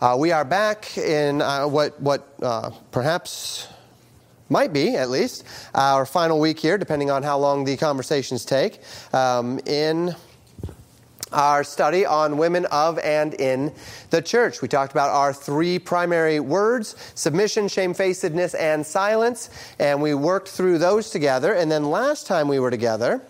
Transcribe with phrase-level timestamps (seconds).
[0.00, 3.66] Uh, we are back in uh, what, what uh, perhaps
[4.48, 5.42] might be, at least,
[5.74, 8.80] our final week here, depending on how long the conversations take,
[9.12, 10.14] um, in
[11.32, 13.72] our study on women of and in
[14.10, 14.62] the church.
[14.62, 20.78] We talked about our three primary words submission, shamefacedness, and silence, and we worked through
[20.78, 21.54] those together.
[21.54, 23.20] And then last time we were together,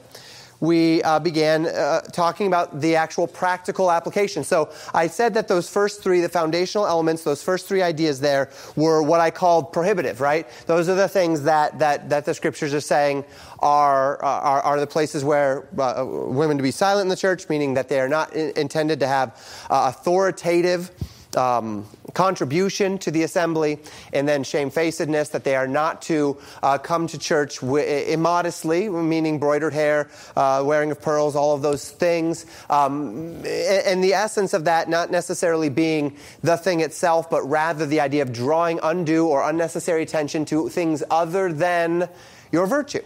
[0.61, 4.45] we uh, began uh, talking about the actual practical application.
[4.45, 8.51] So I said that those first three, the foundational elements, those first three ideas there
[8.77, 10.47] were what I called prohibitive, right?
[10.67, 13.25] Those are the things that, that, that the scriptures are saying
[13.61, 17.75] are, are, are the places where uh, women to be silent in the church, meaning
[17.75, 19.31] that they are not in, intended to have
[19.71, 20.91] uh, authoritative
[21.37, 23.79] um, contribution to the assembly,
[24.13, 29.39] and then shamefacedness, that they are not to uh, come to church w- immodestly, meaning
[29.39, 32.47] broidered hair, uh, wearing of pearls, all of those things.
[32.71, 38.01] Um, and the essence of that not necessarily being the thing itself, but rather the
[38.01, 42.09] idea of drawing undue or unnecessary attention to things other than
[42.53, 43.03] your virtue.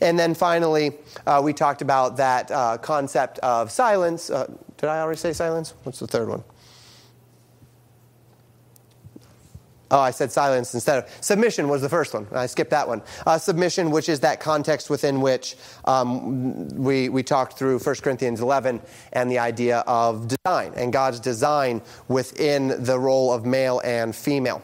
[0.00, 0.92] And then finally,
[1.26, 4.30] uh, we talked about that uh, concept of silence.
[4.30, 5.74] Uh, did I already say silence?
[5.84, 6.42] What's the third one?
[9.90, 12.26] Oh, I said silence instead of submission was the first one.
[12.32, 13.02] I skipped that one.
[13.26, 18.40] Uh, submission, which is that context within which um, we, we talked through 1 Corinthians
[18.40, 18.80] 11
[19.12, 24.62] and the idea of design and God's design within the role of male and female.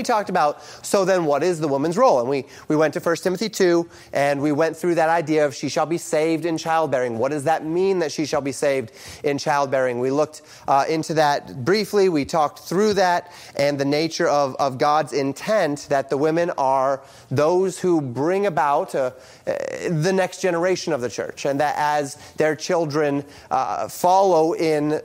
[0.00, 2.20] We talked about, so then what is the woman's role?
[2.20, 5.56] And we, we went to 1 Timothy 2, and we went through that idea of
[5.56, 7.18] she shall be saved in childbearing.
[7.18, 8.92] What does that mean that she shall be saved
[9.24, 9.98] in childbearing?
[9.98, 12.08] We looked uh, into that briefly.
[12.08, 17.02] We talked through that and the nature of, of God's intent that the women are
[17.32, 19.10] those who bring about uh,
[19.46, 25.00] the next generation of the church, and that as their children uh, follow in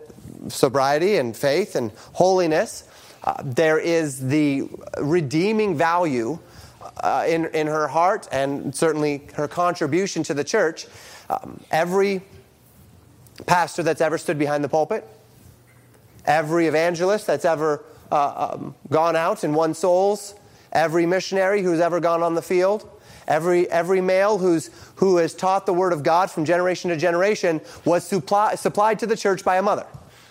[0.49, 2.83] sobriety and faith and holiness,
[3.23, 6.39] uh, there is the redeeming value
[6.97, 10.87] uh, in, in her heart and certainly her contribution to the church.
[11.29, 12.21] Um, every
[13.45, 15.07] pastor that's ever stood behind the pulpit,
[16.25, 20.35] every evangelist that's ever uh, um, gone out and won souls,
[20.71, 22.89] every missionary who's ever gone on the field,
[23.27, 27.61] every, every male who's, who has taught the Word of God from generation to generation
[27.85, 29.87] was supply, supplied to the church by a mother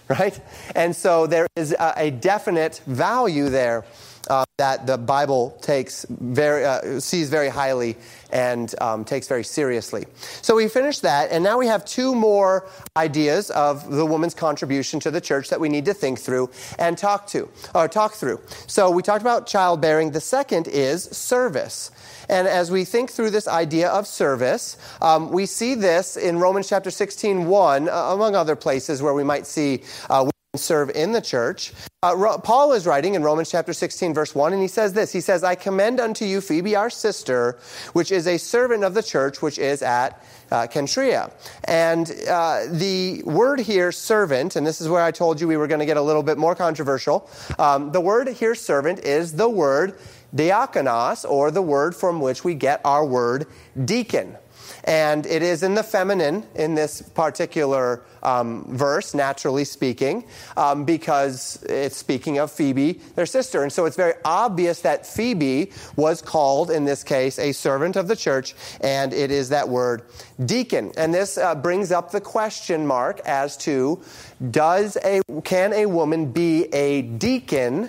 [0.09, 0.39] right?
[0.75, 3.85] And so there is a, a definite value there
[4.29, 7.97] uh, that the Bible takes very, uh, sees very highly
[8.31, 10.07] and um, takes very seriously.
[10.41, 12.67] So we finished that, and now we have two more
[12.97, 16.97] ideas of the woman's contribution to the church that we need to think through and
[16.97, 18.41] talk to or talk through.
[18.67, 20.13] So we talked about childbearing.
[20.13, 21.91] The second is service.
[22.29, 26.69] And as we think through this idea of service, um, we see this in Romans
[26.69, 31.21] chapter 16, 1, uh, among other places where we might see uh, serve in the
[31.23, 31.73] church.
[32.03, 35.23] Uh, Paul is writing in Romans chapter 16, verse 1, and he says this He
[35.23, 37.59] says, I commend unto you Phoebe, our sister,
[37.95, 41.33] which is a servant of the church, which is at uh, Cenchrea.
[41.65, 45.67] And uh, the word here, servant, and this is where I told you we were
[45.67, 47.31] going to get a little bit more controversial.
[47.59, 49.97] Um, the word here, servant, is the word
[50.37, 53.47] diakonos, or the word from which we get our word
[53.87, 54.37] deacon.
[54.85, 60.25] And it is in the feminine in this particular um, verse, naturally speaking,
[60.57, 63.63] um, because it's speaking of Phoebe, their sister.
[63.63, 68.09] And so it's very obvious that Phoebe was called, in this case, a servant of
[68.09, 70.03] the church, and it is that word
[70.45, 70.93] deacon.
[70.97, 74.01] And this uh, brings up the question mark as to
[74.51, 77.89] does a, can a woman be a deacon?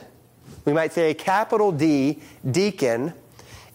[0.65, 3.13] We might say a capital D, deacon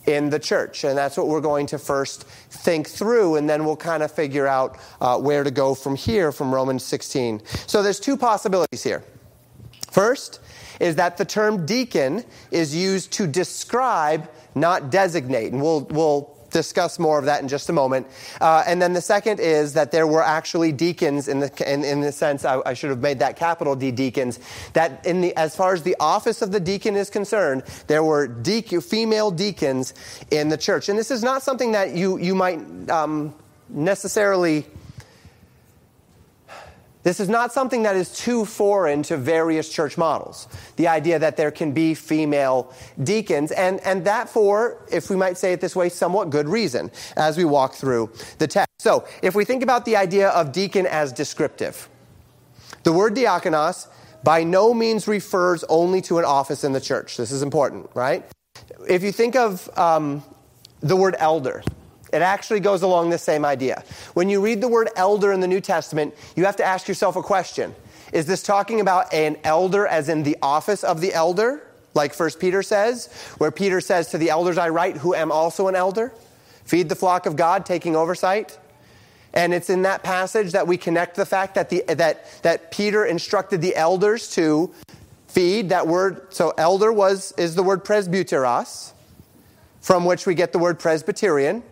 [0.09, 0.85] in the church.
[0.85, 4.47] And that's what we're going to first think through, and then we'll kind of figure
[4.47, 7.43] out uh, where to go from here from Romans 16.
[7.67, 9.05] So there's two possibilities here.
[9.91, 10.41] First
[10.81, 15.53] is that the term deacon is used to describe, not designate.
[15.53, 18.07] And we'll, we'll discuss more of that in just a moment.
[18.41, 22.01] Uh, and then the second is that there were actually deacons in the in, in
[22.01, 24.39] the sense I, I, should have made that capital D deacons.
[24.73, 28.27] That in the as far as the office of the deacon is concerned, there were
[28.27, 29.95] deacon, female deacons
[30.31, 32.61] in the church, and this is not something that you you might
[32.91, 33.35] um,
[33.69, 34.67] necessarily
[37.09, 40.47] this is not something that is too foreign to various church models.
[40.77, 42.71] The idea that there can be female
[43.03, 46.91] deacons, and, and that for, if we might say it this way, somewhat good reason
[47.17, 48.69] as we walk through the text.
[48.79, 51.89] So, if we think about the idea of deacon as descriptive,
[52.83, 53.89] the word diakonos
[54.23, 57.17] by no means refers only to an office in the church.
[57.17, 58.23] This is important, right?
[58.87, 60.23] If you think of um,
[60.81, 61.63] the word elder,
[62.13, 63.85] it actually goes along the same idea.
[64.15, 67.17] When you read the word elder in the New Testament, you have to ask yourself
[67.17, 67.75] a question
[68.13, 71.63] Is this talking about an elder as in the office of the elder,
[71.95, 75.69] like First Peter says, where Peter says, To the elders I write, who am also
[75.69, 76.13] an elder?
[76.65, 78.59] Feed the flock of God, taking oversight.
[79.35, 83.05] And it's in that passage that we connect the fact that, the, that, that Peter
[83.05, 84.73] instructed the elders to
[85.27, 85.69] feed.
[85.69, 88.93] That word, so elder was, is the word presbyteros,
[89.81, 91.63] from which we get the word Presbyterian.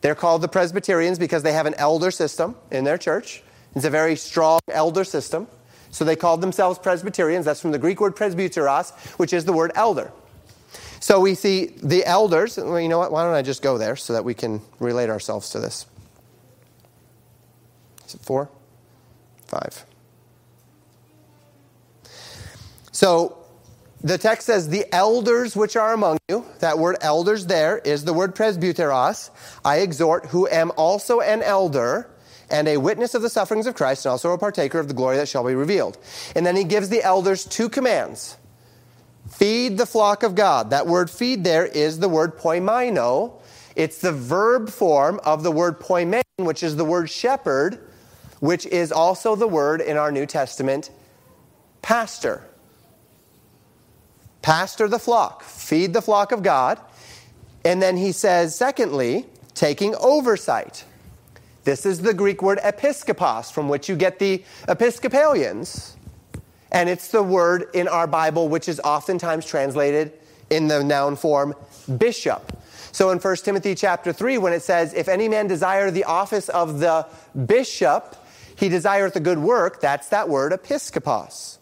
[0.00, 3.42] They're called the Presbyterians because they have an elder system in their church.
[3.74, 5.46] It's a very strong elder system.
[5.90, 7.44] So they called themselves Presbyterians.
[7.44, 10.12] That's from the Greek word presbyteros, which is the word elder.
[11.00, 12.56] So we see the elders.
[12.56, 13.10] Well, you know what?
[13.10, 15.86] Why don't I just go there so that we can relate ourselves to this?
[18.06, 18.50] Is it four?
[19.46, 19.84] Five.
[22.92, 23.39] So
[24.02, 28.14] the text says, the elders which are among you, that word elders there is the
[28.14, 29.30] word presbyteros.
[29.64, 32.10] I exhort, who am also an elder
[32.50, 35.16] and a witness of the sufferings of Christ, and also a partaker of the glory
[35.16, 35.98] that shall be revealed.
[36.34, 38.36] And then he gives the elders two commands
[39.30, 40.70] Feed the flock of God.
[40.70, 43.34] That word feed there is the word poimaino.
[43.76, 47.78] It's the verb form of the word poimen, which is the word shepherd,
[48.40, 50.90] which is also the word in our New Testament
[51.80, 52.49] pastor.
[54.42, 56.80] Pastor the flock, feed the flock of God.
[57.64, 60.84] And then he says, secondly, taking oversight.
[61.64, 65.96] This is the Greek word episkopos, from which you get the Episcopalians.
[66.72, 70.12] And it's the word in our Bible which is oftentimes translated
[70.48, 71.54] in the noun form
[71.98, 72.56] bishop.
[72.92, 76.48] So in 1 Timothy chapter 3, when it says, If any man desire the office
[76.48, 77.06] of the
[77.46, 78.16] bishop,
[78.56, 81.58] he desireth a good work, that's that word episkopos.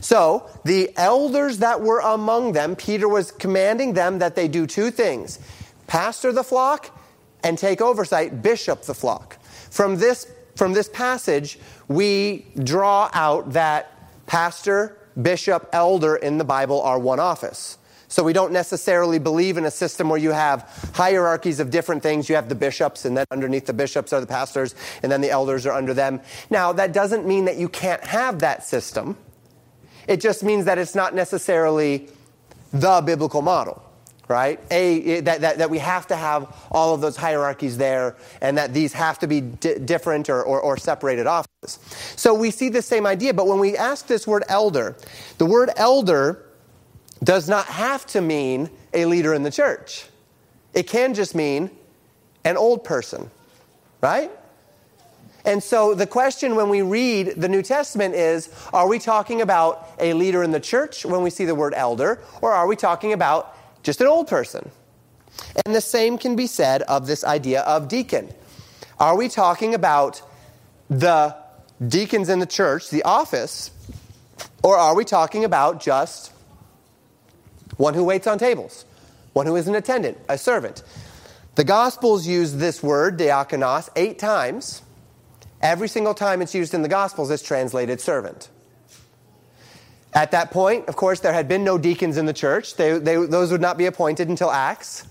[0.00, 4.90] So the elders that were among them, Peter was commanding them that they do two
[4.90, 5.38] things
[5.86, 6.94] pastor the flock
[7.42, 9.40] and take oversight, bishop the flock.
[9.70, 11.58] From this, from this passage,
[11.88, 17.78] we draw out that pastor, bishop, elder in the Bible are one office.
[18.08, 22.28] So we don't necessarily believe in a system where you have hierarchies of different things.
[22.28, 25.30] You have the bishops, and then underneath the bishops are the pastors, and then the
[25.30, 26.20] elders are under them.
[26.48, 29.16] Now, that doesn't mean that you can't have that system.
[30.08, 32.08] It just means that it's not necessarily
[32.72, 33.84] the biblical model
[34.28, 34.60] right?
[34.70, 38.74] A, that, that, that we have to have all of those hierarchies there and that
[38.74, 41.78] these have to be di- different or, or, or, separated offices.
[42.14, 44.96] So we see the same idea, but when we ask this word elder,
[45.38, 46.44] the word elder
[47.24, 50.06] does not have to mean a leader in the church.
[50.74, 51.70] It can just mean
[52.44, 53.30] an old person,
[54.02, 54.30] right?
[55.48, 59.88] And so the question when we read the New Testament is are we talking about
[59.98, 63.14] a leader in the church when we see the word elder, or are we talking
[63.14, 64.70] about just an old person.
[65.64, 68.28] And the same can be said of this idea of deacon.
[69.00, 70.20] Are we talking about
[70.90, 71.34] the
[71.86, 73.70] deacons in the church, the office,
[74.62, 76.30] or are we talking about just
[77.78, 78.84] one who waits on tables,
[79.32, 80.82] one who is an attendant, a servant?
[81.54, 84.82] The Gospels use this word, diakonos, eight times.
[85.60, 88.48] Every single time it's used in the Gospels, it's translated servant.
[90.14, 92.76] At that point, of course, there had been no deacons in the church.
[92.76, 95.06] They, they, those would not be appointed until Acts,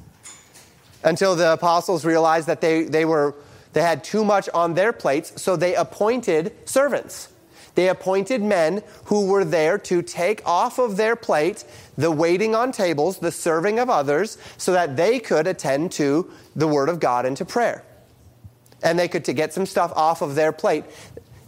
[1.04, 3.36] until the apostles realized that they, they, were,
[3.74, 7.30] they had too much on their plates, so they appointed servants.
[7.76, 11.64] They appointed men who were there to take off of their plate
[11.96, 16.68] the waiting on tables, the serving of others, so that they could attend to the
[16.68, 17.84] Word of God and to prayer.
[18.84, 20.86] And they could to get some stuff off of their plate.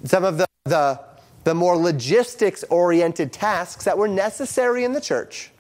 [0.04, 1.00] Some of the, the
[1.44, 5.52] the more logistics oriented tasks that were necessary in the church.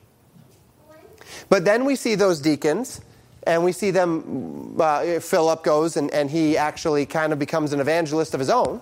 [1.48, 3.02] But then we see those deacons,
[3.44, 4.76] and we see them.
[4.80, 8.82] Uh, Philip goes, and, and he actually kind of becomes an evangelist of his own,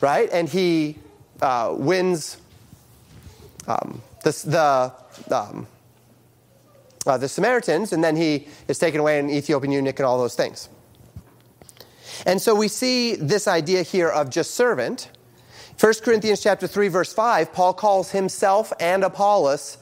[0.00, 0.28] right?
[0.32, 0.98] And he
[1.40, 2.38] uh, wins
[3.66, 4.32] um, the,
[5.28, 5.66] the, um,
[7.06, 10.34] uh, the Samaritans, and then he is taken away in Ethiopian eunuch and all those
[10.34, 10.68] things.
[12.26, 15.10] And so we see this idea here of just servant
[15.80, 19.78] 1 Corinthians chapter 3 verse 5, Paul calls himself and Apollos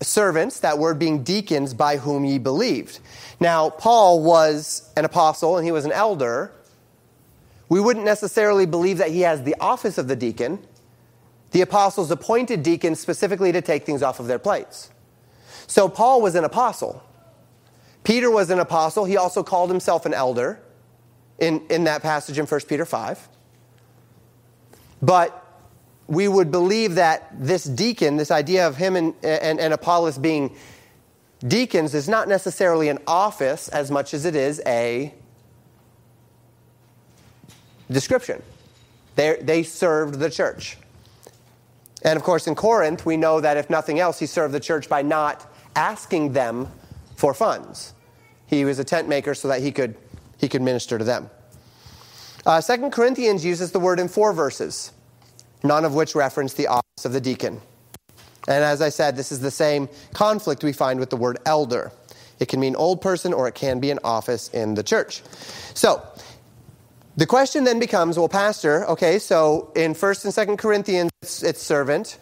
[0.00, 3.00] servants, that word being deacons by whom ye believed.
[3.40, 6.52] Now, Paul was an apostle and he was an elder.
[7.68, 10.60] We wouldn't necessarily believe that he has the office of the deacon.
[11.50, 14.90] The apostles appointed deacons specifically to take things off of their plates.
[15.66, 17.02] So Paul was an apostle.
[18.04, 19.06] Peter was an apostle.
[19.06, 20.60] He also called himself an elder
[21.38, 23.28] in, in that passage in 1 Peter 5.
[25.02, 25.40] But
[26.06, 30.54] we would believe that this deacon, this idea of him and, and, and Apollos being
[31.46, 35.14] deacons, is not necessarily an office as much as it is a
[37.90, 38.42] description.
[39.16, 40.76] They, they served the church.
[42.02, 44.88] And of course, in Corinth, we know that if nothing else, he served the church
[44.88, 46.68] by not asking them
[47.16, 47.94] for funds.
[48.46, 49.96] He was a tent maker so that he could,
[50.38, 51.30] he could minister to them.
[52.46, 54.92] Uh, 2 Corinthians uses the word in four verses,
[55.62, 57.60] none of which reference the office of the deacon.
[58.46, 61.90] And as I said, this is the same conflict we find with the word elder.
[62.38, 65.22] It can mean old person or it can be an office in the church.
[65.72, 66.02] So,
[67.16, 71.62] the question then becomes well, Pastor, okay, so in 1st and 2nd Corinthians, it's, it's
[71.62, 72.18] servant.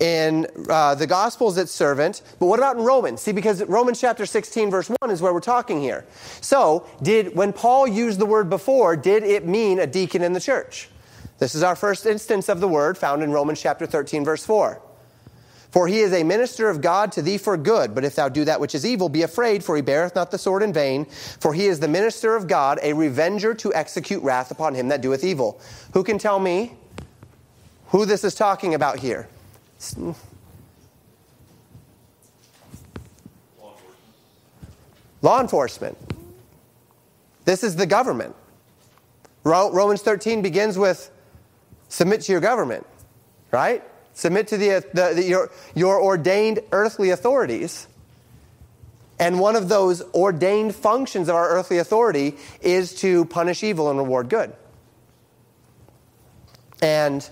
[0.00, 2.22] In uh, the Gospels, it's servant.
[2.38, 3.20] But what about in Romans?
[3.20, 6.06] See, because Romans chapter 16, verse 1 is where we're talking here.
[6.40, 10.40] So, did when Paul used the word before, did it mean a deacon in the
[10.40, 10.88] church?
[11.38, 14.80] This is our first instance of the word found in Romans chapter 13, verse 4.
[15.70, 17.94] For he is a minister of God to thee for good.
[17.94, 20.38] But if thou do that which is evil, be afraid, for he beareth not the
[20.38, 21.04] sword in vain.
[21.04, 25.02] For he is the minister of God, a revenger to execute wrath upon him that
[25.02, 25.60] doeth evil.
[25.92, 26.74] Who can tell me
[27.88, 29.28] who this is talking about here?
[35.22, 35.96] Law enforcement.
[37.44, 38.34] This is the government.
[39.44, 41.10] Romans 13 begins with
[41.88, 42.86] submit to your government,
[43.50, 43.82] right?
[44.14, 47.86] Submit to the, the, the, your, your ordained earthly authorities.
[49.18, 53.98] And one of those ordained functions of our earthly authority is to punish evil and
[53.98, 54.52] reward good.
[56.80, 57.28] And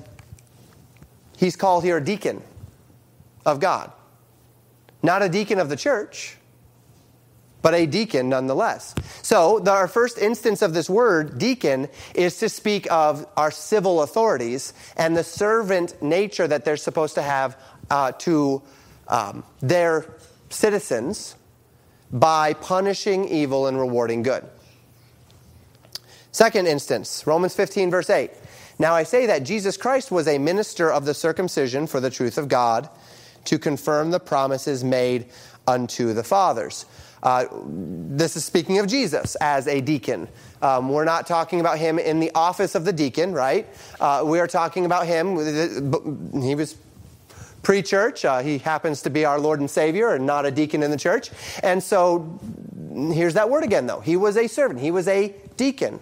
[1.36, 2.42] he's called here a deacon
[3.44, 3.92] of God.
[5.02, 6.36] Not a deacon of the church,
[7.62, 8.94] but a deacon nonetheless.
[9.22, 14.02] So, the, our first instance of this word, deacon, is to speak of our civil
[14.02, 17.58] authorities and the servant nature that they're supposed to have
[17.90, 18.62] uh, to
[19.08, 20.06] um, their
[20.50, 21.36] citizens
[22.12, 24.44] by punishing evil and rewarding good.
[26.32, 28.30] Second instance, Romans 15, verse 8.
[28.78, 32.38] Now I say that Jesus Christ was a minister of the circumcision for the truth
[32.38, 32.88] of God
[33.46, 35.26] to confirm the promises made
[35.66, 36.86] unto the fathers.
[37.22, 40.28] Uh, this is speaking of Jesus as a deacon.
[40.62, 43.66] Um, we're not talking about him in the office of the deacon, right?
[43.98, 45.36] Uh, we are talking about him.
[46.40, 46.76] He was
[47.62, 48.24] pre church.
[48.24, 50.96] Uh, he happens to be our Lord and Savior and not a deacon in the
[50.96, 51.30] church.
[51.62, 52.38] And so
[53.12, 54.00] here's that word again, though.
[54.00, 55.98] He was a servant, he was a deacon.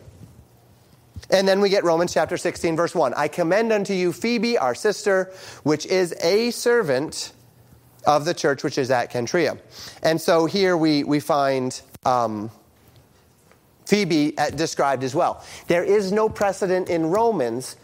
[1.31, 3.15] And then we get Romans chapter 16, verse 1.
[3.15, 7.33] I commend unto you Phoebe, our sister, which is a servant
[8.07, 9.59] of the church which is at Cenchrea.
[10.03, 12.51] And so here we, we find um,
[13.87, 15.45] Phoebe at, described as well.
[15.69, 17.77] There is no precedent in Romans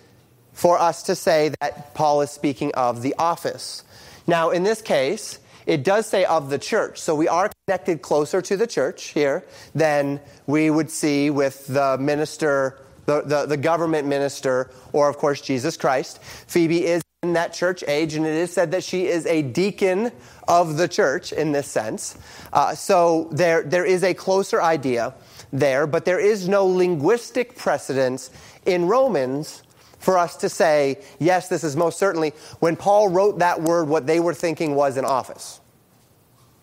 [0.53, 3.85] for us to say that Paul is speaking of the office.
[4.27, 7.01] Now, in this case, it does say of the church.
[7.01, 9.45] So we are connected closer to the church here
[9.75, 12.79] than we would see with the minister,
[13.11, 16.23] the, the, the government minister, or of course Jesus Christ.
[16.23, 20.12] Phoebe is in that church age, and it is said that she is a deacon
[20.49, 22.17] of the church in this sense.
[22.52, 25.12] Uh, so there, there is a closer idea
[25.52, 28.31] there, but there is no linguistic precedence
[28.64, 29.62] in Romans
[29.99, 34.07] for us to say, yes, this is most certainly, when Paul wrote that word, what
[34.07, 35.60] they were thinking was an office.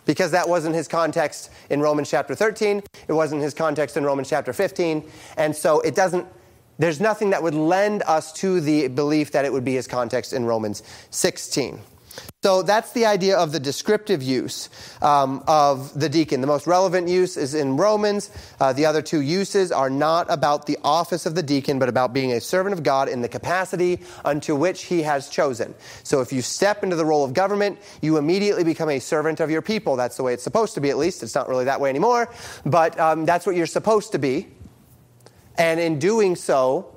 [0.08, 4.30] Because that wasn't his context in Romans chapter 13, it wasn't his context in Romans
[4.30, 6.26] chapter 15, and so it doesn't
[6.80, 10.32] there's nothing that would lend us to the belief that it would be his context
[10.32, 11.80] in Romans 16.
[12.44, 14.70] So that's the idea of the descriptive use
[15.02, 16.42] um, of the deacon.
[16.42, 18.30] The most relevant use is in Romans.
[18.60, 22.14] Uh, the other two uses are not about the office of the deacon, but about
[22.14, 25.74] being a servant of God in the capacity unto which he has chosen.
[26.04, 29.50] So if you step into the role of government, you immediately become a servant of
[29.50, 29.96] your people.
[29.96, 31.24] That's the way it's supposed to be, at least.
[31.24, 32.32] It's not really that way anymore,
[32.66, 34.48] but um, that's what you're supposed to be.
[35.58, 36.94] And in doing so,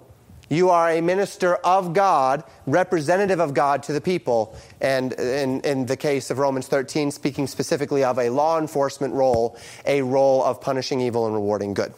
[0.50, 4.58] you are a minister of God, representative of God to the people.
[4.80, 9.56] And in, in, the case of Romans 13, speaking specifically of a law enforcement role,
[9.86, 11.94] a role of punishing evil and rewarding good.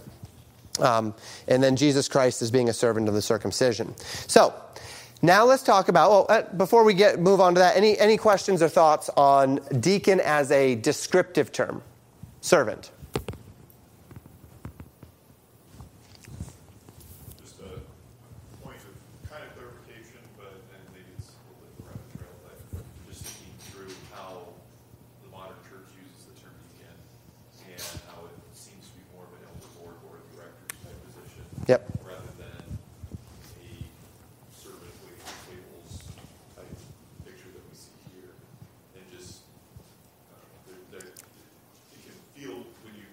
[0.79, 1.15] Um,
[1.49, 3.95] and then Jesus Christ as being a servant of the circumcision.
[4.29, 4.55] So,
[5.23, 8.17] now let's talk about, well, uh, before we get move on to that, any, any
[8.17, 11.83] questions or thoughts on deacon as a descriptive term?
[12.41, 12.91] Servant.
[31.69, 31.89] Yep.
[32.05, 32.79] Rather than
[33.63, 33.87] a
[34.51, 36.03] servant waiting tables
[36.57, 36.67] type
[37.25, 38.35] picture that we see here.
[38.99, 39.43] And just,
[40.35, 41.09] uh, there, there,
[41.95, 43.07] you can feel when you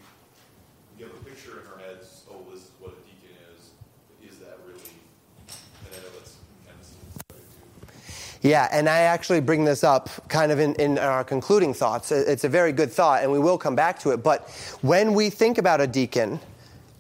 [8.41, 12.12] Yeah, and I actually bring this up kind of in, in our concluding thoughts.
[12.12, 14.24] It's a very good thought, and we will come back to it.
[14.24, 14.50] But
[14.81, 16.39] when we think about a deacon,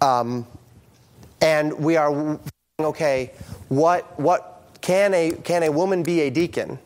[0.01, 0.45] um,
[1.41, 2.37] and we are
[2.79, 3.31] okay,
[3.69, 6.77] what what can a can a woman be a deacon?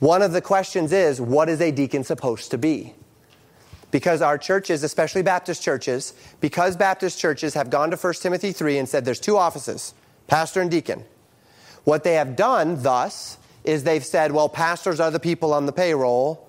[0.00, 2.94] One of the questions is, what is a deacon supposed to be?
[3.90, 8.78] Because our churches, especially Baptist churches, because Baptist churches have gone to 1 Timothy 3
[8.78, 9.94] and said there's two offices,
[10.28, 11.04] pastor and deacon.
[11.88, 15.72] What they have done, thus, is they've said, well, pastors are the people on the
[15.72, 16.46] payroll,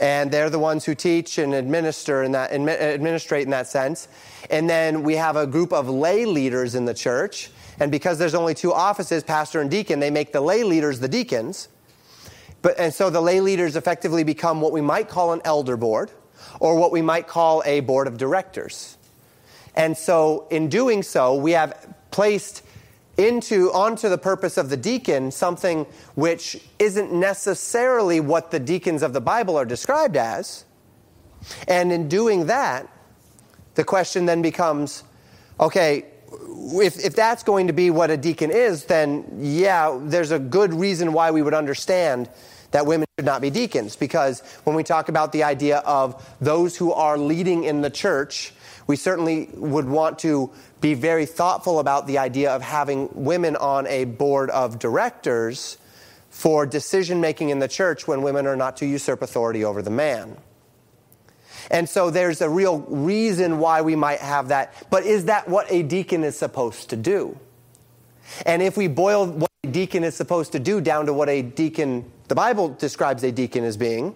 [0.00, 4.08] and they're the ones who teach and administer in that, administrate in that sense.
[4.50, 8.34] And then we have a group of lay leaders in the church, and because there's
[8.34, 11.68] only two offices, pastor and deacon, they make the lay leaders the deacons.
[12.60, 16.10] But, and so the lay leaders effectively become what we might call an elder board
[16.58, 18.96] or what we might call a board of directors.
[19.76, 22.64] And so in doing so, we have placed
[23.18, 25.84] into onto the purpose of the deacon something
[26.14, 30.64] which isn't necessarily what the deacons of the Bible are described as.
[31.66, 32.88] And in doing that,
[33.74, 35.02] the question then becomes
[35.60, 40.38] okay, if, if that's going to be what a deacon is, then yeah, there's a
[40.38, 42.30] good reason why we would understand
[42.70, 43.96] that women should not be deacons.
[43.96, 48.52] Because when we talk about the idea of those who are leading in the church,
[48.86, 53.86] we certainly would want to be very thoughtful about the idea of having women on
[53.86, 55.78] a board of directors
[56.30, 59.90] for decision making in the church when women are not to usurp authority over the
[59.90, 60.36] man.
[61.70, 64.72] And so there's a real reason why we might have that.
[64.90, 67.38] But is that what a deacon is supposed to do?
[68.46, 71.42] And if we boil what a deacon is supposed to do down to what a
[71.42, 74.14] deacon, the Bible describes a deacon as being,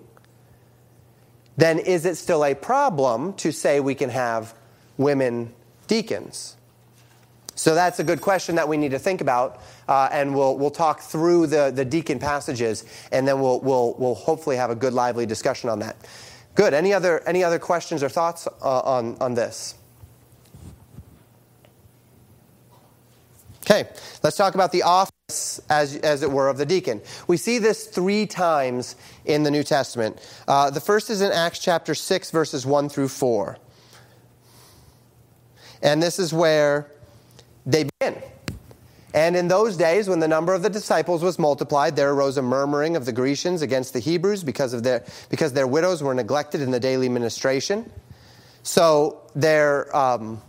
[1.57, 4.55] then is it still a problem to say we can have
[4.97, 5.53] women
[5.93, 6.57] deacons?
[7.55, 10.71] So that's a good question that we need to think about, uh, and we'll, we'll
[10.71, 14.95] talk through the, the deacon passages, and then we'll, we'll, we'll hopefully have a good,
[14.95, 15.97] lively discussion on that.
[16.55, 16.73] Good.
[16.73, 19.75] Any other, any other questions or thoughts uh, on, on this?
[23.61, 23.87] Okay,
[24.23, 27.03] let's talk about the office, as, as it were, of the deacon.
[27.27, 30.19] We see this three times in the New Testament.
[30.49, 33.59] Uh, the first is in Acts chapter 6, verses 1 through 4.
[35.83, 36.91] And this is where
[37.67, 38.23] they begin.
[39.15, 42.43] And in those days, when the number of the disciples was multiplied, there arose a
[42.43, 46.63] murmuring of the Grecians against the Hebrews because, of their, because their widows were neglected
[46.63, 47.91] in the daily ministration.
[48.63, 50.41] So there, um,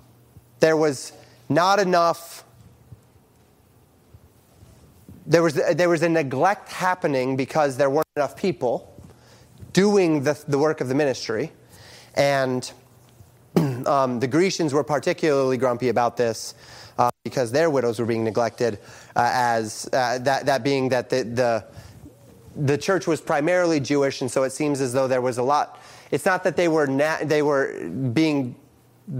[0.62, 1.12] there was
[1.50, 2.46] not enough,
[5.26, 8.89] there was, there was a neglect happening because there weren't enough people
[9.74, 11.52] doing the, the work of the ministry.
[12.15, 12.72] And
[13.86, 16.56] um, the Grecians were particularly grumpy about this
[16.98, 18.80] uh, because their widows were being neglected,
[19.16, 21.66] uh, as uh, that, that being that the, the,
[22.56, 25.82] the church was primarily Jewish, and so it seems as though there was a lot.
[26.12, 28.56] It's not that they were, na- they were being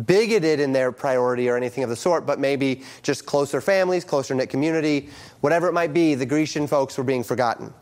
[0.06, 4.34] bigoted in their priority or anything of the sort, but maybe just closer families, closer
[4.34, 5.10] knit community,
[5.42, 7.74] whatever it might be, the Grecian folks were being forgotten.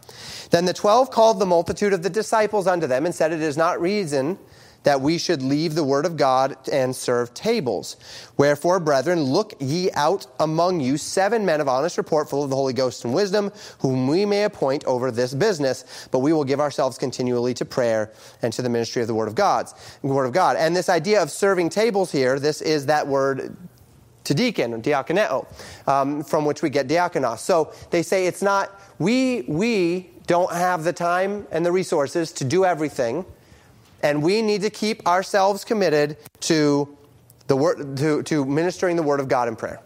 [0.50, 3.56] Then the twelve called the multitude of the disciples unto them and said, It is
[3.56, 4.40] not reason
[4.84, 7.98] that we should leave the word of God and serve tables.
[8.38, 12.56] Wherefore, brethren, look ye out among you seven men of honest report, full of the
[12.56, 16.08] Holy Ghost and wisdom, whom we may appoint over this business.
[16.12, 19.28] But we will give ourselves continually to prayer and to the ministry of the word
[19.28, 20.58] of God's word of God.
[20.58, 23.56] And this idea of serving tables here, this is that word
[24.24, 25.48] to deacon, diakoneo,
[25.88, 27.40] um, from which we get diakonos.
[27.40, 32.44] So they say it's not we we don't have the time and the resources to
[32.44, 33.26] do everything
[34.04, 36.98] and we need to keep ourselves committed to,
[37.48, 39.80] the word, to, to ministering the Word of God in prayer.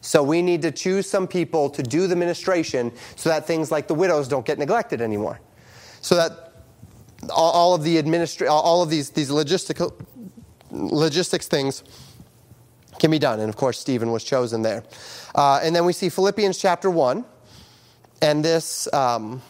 [0.00, 3.88] So we need to choose some people to do the ministration so that things like
[3.88, 5.40] the widows don't get neglected anymore.
[6.02, 6.52] So that
[7.30, 9.94] all, of the administra- all of these, these logistical,
[10.70, 11.82] logistics things
[12.98, 13.40] can be done.
[13.40, 14.84] And of course, Stephen was chosen there.
[15.34, 17.24] Uh, and then we see Philippians chapter 1.
[18.20, 18.92] And this.
[18.92, 19.42] Um,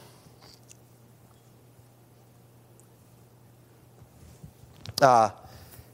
[5.02, 5.30] uh,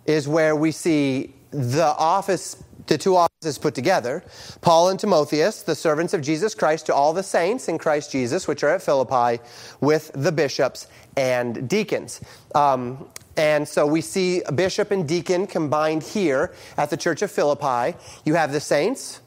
[0.06, 4.22] is where we see the office, the two offices put together.
[4.60, 8.46] Paul and Timotheus, the servants of Jesus Christ, to all the saints in Christ Jesus,
[8.46, 9.42] which are at Philippi,
[9.80, 10.86] with the bishops
[11.16, 12.20] and deacons.
[12.54, 17.30] Um, and so we see a bishop and deacon combined here at the church of
[17.30, 17.96] Philippi.
[18.24, 19.20] You have the saints,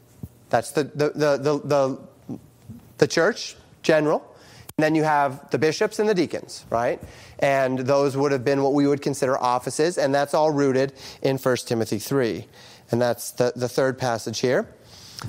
[0.50, 2.38] that's the, the, the, the, the,
[2.98, 4.24] the church general.
[4.76, 7.00] And then you have the bishops and the deacons, right?
[7.44, 11.36] And those would have been what we would consider offices, and that's all rooted in
[11.36, 12.46] 1 Timothy 3.
[12.90, 14.66] And that's the, the third passage here.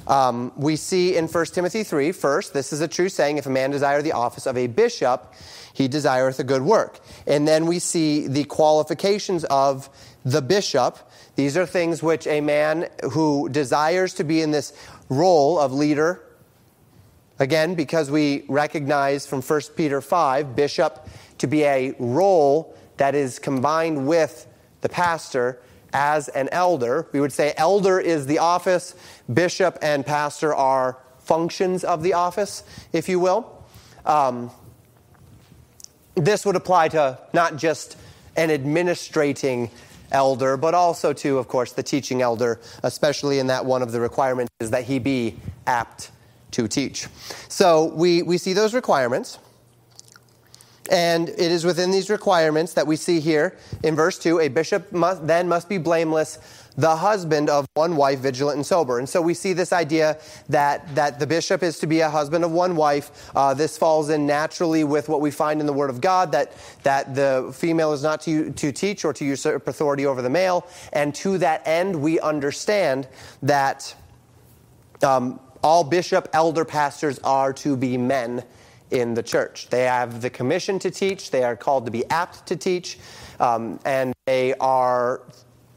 [0.07, 3.49] Um, we see in 1 Timothy 3, first, this is a true saying if a
[3.49, 5.33] man desire the office of a bishop,
[5.73, 7.01] he desireth a good work.
[7.27, 9.89] And then we see the qualifications of
[10.23, 10.97] the bishop.
[11.35, 14.71] These are things which a man who desires to be in this
[15.09, 16.23] role of leader,
[17.39, 21.05] again, because we recognize from 1 Peter 5, bishop
[21.37, 24.47] to be a role that is combined with
[24.81, 25.59] the pastor
[25.93, 27.07] as an elder.
[27.11, 28.95] We would say elder is the office,
[29.33, 33.63] bishop and pastor are functions of the office, if you will.
[34.05, 34.51] Um,
[36.15, 37.97] this would apply to not just
[38.35, 39.71] an administrating
[40.11, 43.99] elder, but also to, of course, the teaching elder, especially in that one of the
[43.99, 45.35] requirements is that he be
[45.67, 46.11] apt
[46.51, 47.07] to teach.
[47.49, 49.39] So we, we see those requirements.
[50.91, 54.91] And it is within these requirements that we see here in verse 2 a bishop
[54.91, 56.37] must, then must be blameless,
[56.77, 58.99] the husband of one wife, vigilant and sober.
[58.99, 60.19] And so we see this idea
[60.49, 63.31] that, that the bishop is to be a husband of one wife.
[63.35, 66.51] Uh, this falls in naturally with what we find in the Word of God that,
[66.83, 70.67] that the female is not to, to teach or to usurp authority over the male.
[70.93, 73.07] And to that end, we understand
[73.41, 73.95] that
[75.01, 78.43] um, all bishop, elder, pastors are to be men
[78.91, 79.67] in the church.
[79.69, 82.97] They have the commission to teach, they are called to be apt to teach,
[83.39, 85.21] um, and they are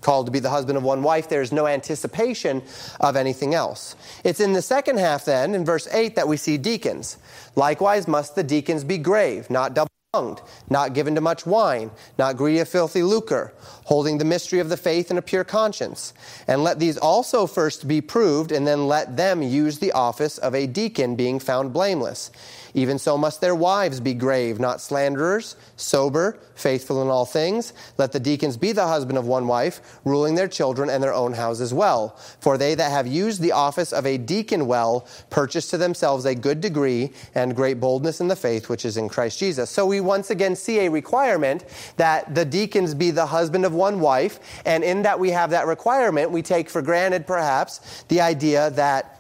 [0.00, 1.28] called to be the husband of one wife.
[1.28, 2.62] There's no anticipation
[3.00, 3.96] of anything else.
[4.24, 7.18] It's in the second half, then, in verse 8, that we see deacons.
[7.56, 10.40] Likewise, must the deacons be grave, not double tongued,
[10.70, 13.52] not given to much wine, not greedy of filthy lucre,
[13.88, 16.12] holding the mystery of the faith in a pure conscience.
[16.46, 20.54] And let these also first be proved, and then let them use the office of
[20.54, 22.30] a deacon, being found blameless.
[22.74, 27.72] Even so must their wives be grave, not slanderers, sober, faithful in all things.
[27.96, 31.32] Let the deacons be the husband of one wife, ruling their children and their own
[31.32, 32.16] houses well.
[32.40, 36.34] For they that have used the office of a deacon well purchase to themselves a
[36.34, 39.70] good degree and great boldness in the faith which is in Christ Jesus.
[39.70, 41.64] So we once again see a requirement
[41.96, 45.66] that the deacons be the husband of one wife, and in that we have that
[45.66, 49.18] requirement, we take for granted perhaps the idea that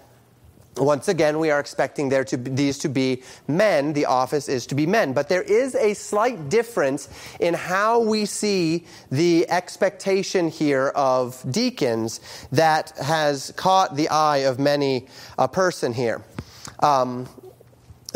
[0.80, 3.92] once again, we are expecting there to be, these to be men.
[3.92, 5.12] The office is to be men.
[5.12, 7.08] But there is a slight difference
[7.40, 12.20] in how we see the expectation here of deacons
[12.52, 16.22] that has caught the eye of many a person here.
[16.80, 17.28] Um,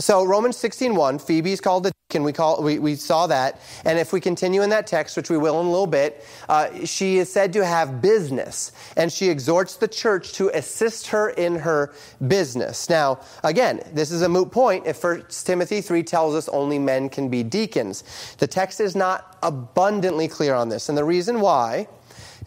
[0.02, 2.24] so Romans 16.1, Phoebe is called the deacon.
[2.24, 3.60] We, call, we, we saw that.
[3.84, 6.84] And if we continue in that text, which we will in a little bit, uh,
[6.84, 8.72] she is said to have business.
[8.96, 11.92] And she exhorts the church to assist her in her
[12.26, 12.90] business.
[12.90, 17.08] Now, again, this is a moot point if 1 Timothy 3 tells us only men
[17.08, 18.02] can be deacons.
[18.38, 20.88] The text is not abundantly clear on this.
[20.88, 21.86] And the reason why,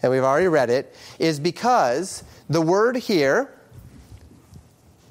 [0.02, 3.55] and we've already read it, is because the word here,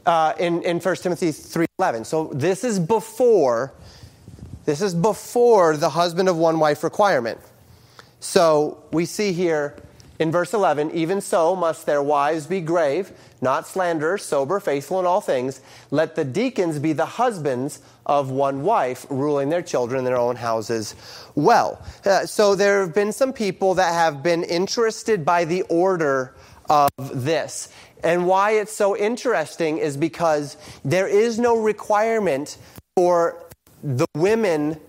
[0.05, 2.05] uh, in, in 1 Timothy 3.11.
[2.05, 3.73] So this is before,
[4.65, 7.39] this is before the husband of one wife requirement.
[8.19, 9.75] So we see here
[10.17, 15.05] in verse 11, even so must their wives be grave, not slanderers, sober, faithful in
[15.05, 15.59] all things.
[15.91, 20.37] Let the deacons be the husbands of one wife, ruling their children in their own
[20.37, 20.95] houses
[21.35, 21.83] well.
[22.05, 26.33] Uh, so there have been some people that have been interested by the order
[26.69, 27.69] of this.
[28.05, 32.55] And why it's so interesting is because there is no requirement
[32.95, 33.43] for
[33.83, 34.79] the women,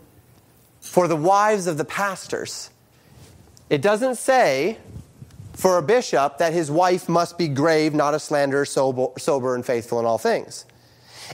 [0.82, 2.68] for the wives of the pastors.
[3.70, 4.76] It doesn't say
[5.54, 9.64] for a bishop that his wife must be grave, not a slanderer, sober, sober, and
[9.64, 10.66] faithful in all things.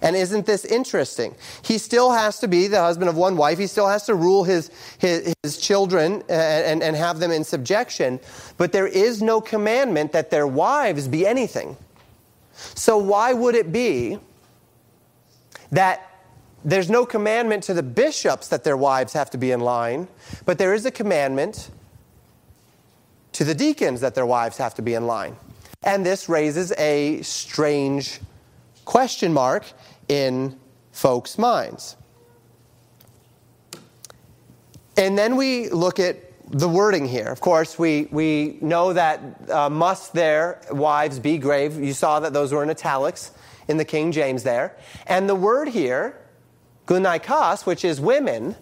[0.00, 1.34] And isn't this interesting?
[1.62, 3.58] He still has to be the husband of one wife.
[3.58, 7.44] He still has to rule his, his, his children and, and, and have them in
[7.44, 8.20] subjection.
[8.56, 11.76] But there is no commandment that their wives be anything.
[12.54, 14.18] So, why would it be
[15.70, 16.08] that
[16.64, 20.06] there's no commandment to the bishops that their wives have to be in line,
[20.44, 21.70] but there is a commandment
[23.32, 25.36] to the deacons that their wives have to be in line?
[25.82, 28.20] And this raises a strange
[28.84, 29.64] question mark
[30.08, 30.58] in
[30.92, 31.96] folks' minds.
[34.96, 36.16] And then we look at
[36.50, 37.28] the wording here.
[37.28, 41.82] Of course, we, we know that uh, must their wives be grave.
[41.82, 43.30] You saw that those were in italics
[43.68, 44.76] in the King James there.
[45.06, 46.18] And the word here,
[46.86, 48.54] gunaikos, which is women,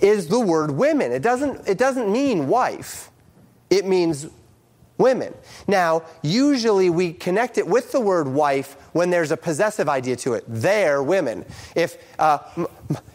[0.00, 1.10] is the word women.
[1.10, 3.10] It doesn't, it doesn't mean wife,
[3.68, 4.28] it means
[5.02, 5.34] women.
[5.66, 10.34] Now, usually we connect it with the word wife when there's a possessive idea to
[10.34, 10.44] it.
[10.48, 11.44] They're women.
[11.74, 12.38] If, uh,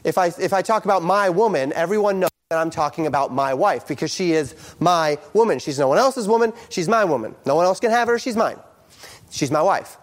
[0.04, 3.54] if, I, if I talk about my woman, everyone knows that I'm talking about my
[3.54, 5.60] wife because she is my woman.
[5.60, 6.54] She's no one else's woman.
[6.70, 7.36] She's my woman.
[7.46, 8.20] No one else can have her.
[8.20, 8.60] She's mine.
[9.32, 9.98] She's my wife.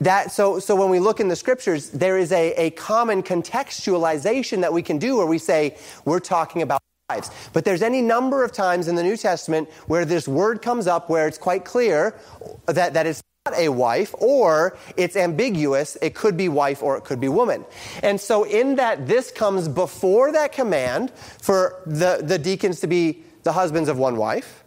[0.00, 4.60] that so so when we look in the scriptures, there is a, a common contextualization
[4.60, 7.30] that we can do where we say we're talking about wives.
[7.52, 11.10] But there's any number of times in the New Testament where this word comes up
[11.10, 12.18] where it's quite clear
[12.64, 15.98] that, that it's not a wife or it's ambiguous.
[16.00, 17.66] It could be wife or it could be woman.
[18.02, 23.22] And so, in that, this comes before that command for the, the deacons to be
[23.42, 24.64] the husbands of one wife.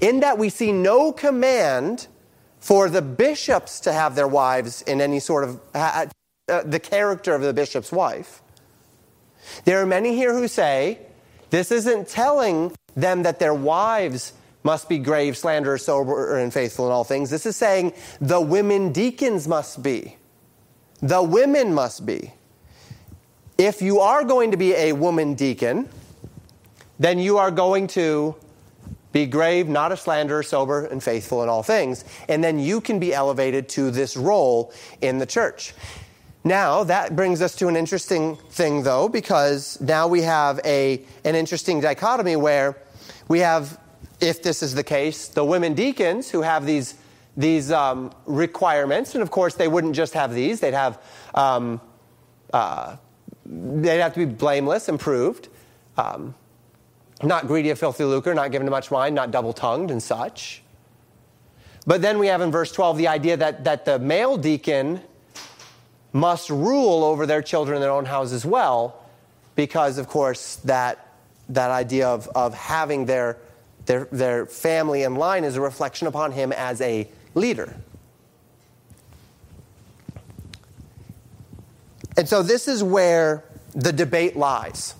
[0.00, 2.08] In that, we see no command
[2.58, 6.06] for the bishops to have their wives in any sort of uh,
[6.64, 8.42] the character of the bishop's wife.
[9.64, 10.98] There are many here who say
[11.50, 14.32] this isn't telling them that their wives
[14.62, 17.30] must be grave, slanderous, sober, and faithful in all things.
[17.30, 20.16] This is saying the women deacons must be.
[21.00, 22.32] The women must be.
[23.58, 25.88] If you are going to be a woman deacon,
[26.98, 28.34] then you are going to
[29.12, 32.04] be grave, not a slanderer, sober, and faithful in all things.
[32.28, 35.74] And then you can be elevated to this role in the church.
[36.46, 41.34] Now, that brings us to an interesting thing, though, because now we have a, an
[41.34, 42.76] interesting dichotomy where
[43.26, 43.80] we have,
[44.20, 46.94] if this is the case, the women deacons who have these,
[47.36, 49.16] these um, requirements.
[49.16, 51.02] And of course, they wouldn't just have these, they'd have,
[51.34, 51.80] um,
[52.52, 52.94] uh,
[53.44, 55.48] they'd have to be blameless and proved.
[55.96, 56.32] Um,
[57.24, 60.62] not greedy of filthy lucre, not given to much wine, not double tongued and such.
[61.88, 65.00] But then we have in verse 12 the idea that, that the male deacon
[66.16, 68.98] must rule over their children in their own house as well,
[69.54, 71.06] because, of course, that,
[71.50, 73.36] that idea of, of having their,
[73.84, 77.76] their, their family in line is a reflection upon him as a leader.
[82.16, 84.94] And so this is where the debate lies.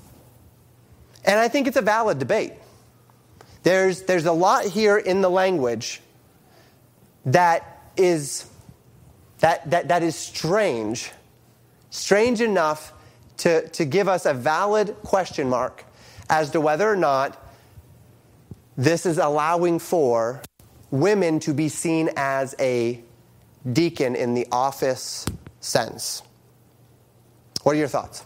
[1.24, 2.52] And I think it's a valid debate.
[3.62, 6.02] There's, there's a lot here in the language
[7.24, 8.44] that is
[9.40, 11.12] that, that, that is strange,
[11.90, 12.92] strange enough
[13.38, 15.84] to, to give us a valid question mark
[16.28, 17.42] as to whether or not
[18.76, 20.42] this is allowing for
[20.90, 23.00] women to be seen as a
[23.72, 25.26] deacon in the office
[25.60, 26.22] sense.
[27.62, 28.24] What are your thoughts?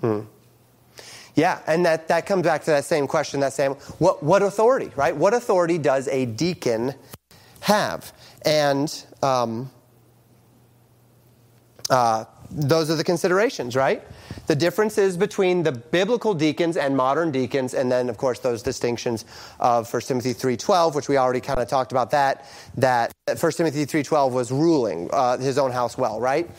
[0.00, 0.20] Hmm.
[1.34, 4.90] Yeah, and that, that comes back to that same question, that same, what, what authority,
[4.96, 5.16] right?
[5.16, 6.94] What authority does a deacon
[7.60, 8.12] have?
[8.44, 9.70] And um,
[11.88, 14.02] uh, those are the considerations, right?
[14.48, 19.24] The differences between the biblical deacons and modern deacons, and then, of course, those distinctions
[19.60, 23.86] of 1 Timothy 3.12, which we already kind of talked about that, that 1 Timothy
[23.86, 26.50] 3.12 was ruling uh, his own house well, right?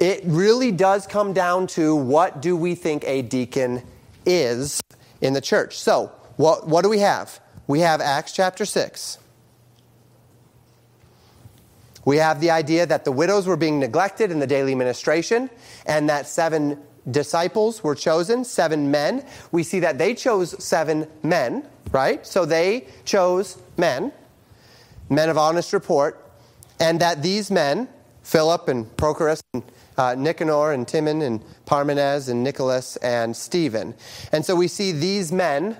[0.00, 3.82] It really does come down to what do we think a deacon
[4.24, 4.80] is
[5.20, 5.78] in the church.
[5.78, 7.38] So, what, what do we have?
[7.66, 9.18] We have Acts chapter 6.
[12.06, 15.50] We have the idea that the widows were being neglected in the daily ministration
[15.84, 19.24] and that seven disciples were chosen, seven men.
[19.52, 22.26] We see that they chose seven men, right?
[22.26, 24.12] So they chose men,
[25.10, 26.26] men of honest report,
[26.78, 27.86] and that these men,
[28.22, 29.62] Philip and Prochorus and
[30.00, 33.94] uh, Nicanor and Timon and Parmenas and Nicholas and Stephen.
[34.32, 35.76] And so we see these men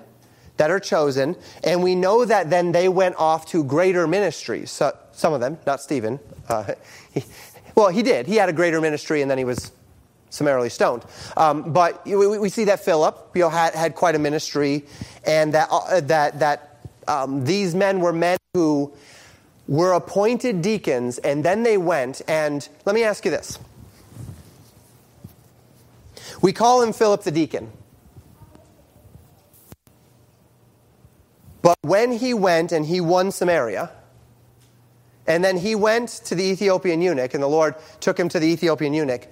[0.57, 4.69] that are chosen, and we know that then they went off to greater ministries.
[4.69, 6.19] So, some of them, not Stephen.
[6.47, 6.75] Uh,
[7.13, 7.23] he,
[7.73, 8.27] well, he did.
[8.27, 9.71] He had a greater ministry, and then he was
[10.29, 11.03] summarily stoned.
[11.35, 14.85] Um, but we, we, see that Philip you know, had, had quite a ministry,
[15.25, 18.93] and that, uh, that, that um, these men were men who
[19.67, 22.21] were appointed deacons, and then they went.
[22.27, 23.57] And let me ask you this
[26.41, 27.71] we call him Philip the deacon.
[31.61, 33.91] But when he went and he won Samaria,
[35.27, 38.47] and then he went to the Ethiopian eunuch, and the Lord took him to the
[38.47, 39.27] Ethiopian eunuch,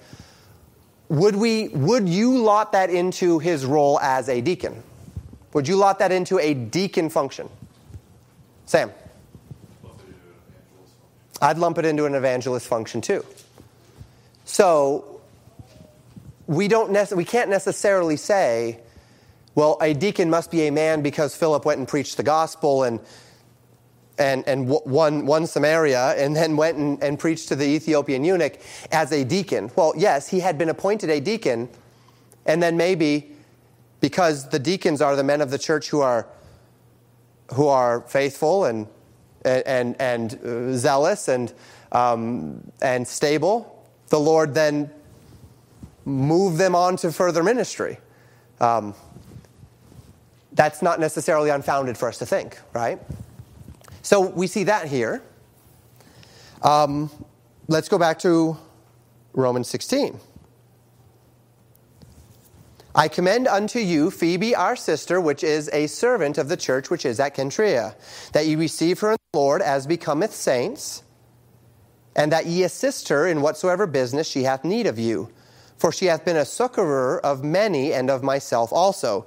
[1.08, 4.82] would, we, would you lot that into his role as a deacon?
[5.52, 7.48] Would you lot that into a deacon function?
[8.66, 8.92] Sam?
[11.42, 13.24] I'd lump it into an evangelist function too.
[14.44, 15.19] So
[16.50, 18.80] we, don't nece- we can't necessarily say,
[19.54, 22.98] well, a deacon must be a man because Philip went and preached the gospel and,
[24.18, 28.58] and, and won, won Samaria and then went and, and preached to the Ethiopian eunuch
[28.90, 29.70] as a deacon.
[29.76, 31.68] Well, yes, he had been appointed a deacon,
[32.44, 33.30] and then maybe
[34.00, 36.26] because the deacons are the men of the church who are,
[37.54, 38.88] who are faithful and,
[39.44, 41.52] and, and, and uh, zealous and,
[41.92, 44.90] um, and stable, the Lord then
[46.04, 47.98] moved them on to further ministry.
[48.60, 48.94] Um,
[50.52, 52.98] that's not necessarily unfounded for us to think, right?
[54.02, 55.22] So we see that here.
[56.62, 57.10] Um,
[57.68, 58.56] let's go back to
[59.32, 60.18] Romans 16.
[62.94, 67.06] I commend unto you Phoebe, our sister, which is a servant of the church which
[67.06, 67.94] is at Cenchrea,
[68.32, 71.04] that ye receive her in the Lord as becometh saints,
[72.16, 75.30] and that ye assist her in whatsoever business she hath need of you.
[75.80, 79.24] For she hath been a succorer of many and of myself also.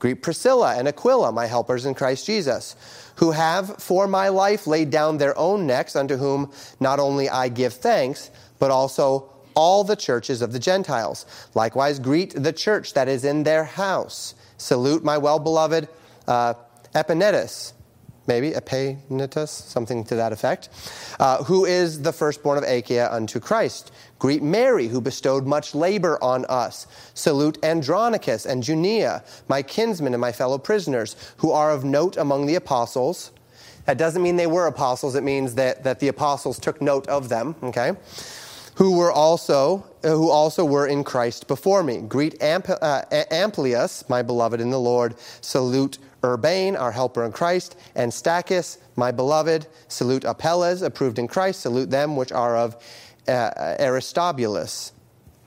[0.00, 2.74] Greet Priscilla and Aquila, my helpers in Christ Jesus,
[3.16, 7.48] who have for my life laid down their own necks, unto whom not only I
[7.48, 11.24] give thanks, but also all the churches of the Gentiles.
[11.54, 14.34] Likewise, greet the church that is in their house.
[14.56, 15.88] Salute my well beloved
[16.26, 16.54] uh,
[16.96, 17.74] Epaenetus,
[18.26, 20.68] maybe Epaenetus, something to that effect,
[21.18, 23.92] uh, who is the firstborn of Achaia unto Christ.
[24.18, 26.86] Greet Mary, who bestowed much labor on us.
[27.14, 32.46] Salute Andronicus and Junia, my kinsmen and my fellow prisoners, who are of note among
[32.46, 33.32] the apostles.
[33.86, 37.28] That doesn't mean they were apostles, it means that, that the apostles took note of
[37.28, 37.96] them, okay?
[38.76, 42.00] who were also who also were in Christ before me.
[42.00, 45.14] Greet Amp- uh, Amplias, my beloved in the Lord.
[45.40, 49.66] Salute Urbane, our helper in Christ, and Stachys, my beloved.
[49.88, 51.60] Salute Apelles, approved in Christ.
[51.60, 52.76] Salute them which are of
[53.28, 54.92] uh, Aristobulus,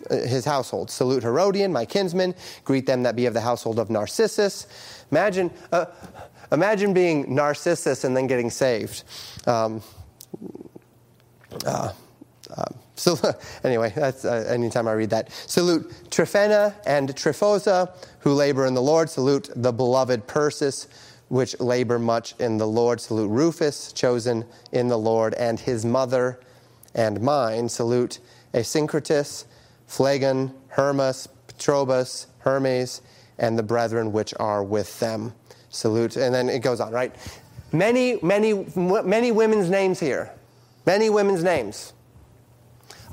[0.10, 0.90] uh, his household.
[0.92, 2.36] Salute Herodian, my kinsman.
[2.64, 4.68] Greet them that be of the household of Narcissus.
[5.12, 5.86] Imagine, uh,
[6.52, 9.04] imagine being Narcissus and then getting saved.
[9.48, 9.82] Um,
[11.66, 11.94] uh,
[12.58, 13.18] um, so
[13.64, 15.32] anyway, that's uh, anytime I read that.
[15.32, 19.10] Salute Tryphena and Tryphosa, who labor in the Lord.
[19.10, 20.88] Salute the beloved Persis,
[21.30, 23.02] which labor much in the Lord.
[23.02, 26.40] Salute Rufus, chosen in the Lord, and his mother
[26.94, 27.70] and mine.
[27.70, 28.20] Salute
[28.54, 29.46] Asyncritus,
[29.88, 33.02] Phlegon, Hermas, Patrobas, Hermes,
[33.38, 35.34] and the brethren which are with them.
[35.70, 37.14] Salute, and then it goes on, right?
[37.74, 40.32] Many, many, many women's names here.
[40.86, 41.94] Many women's names.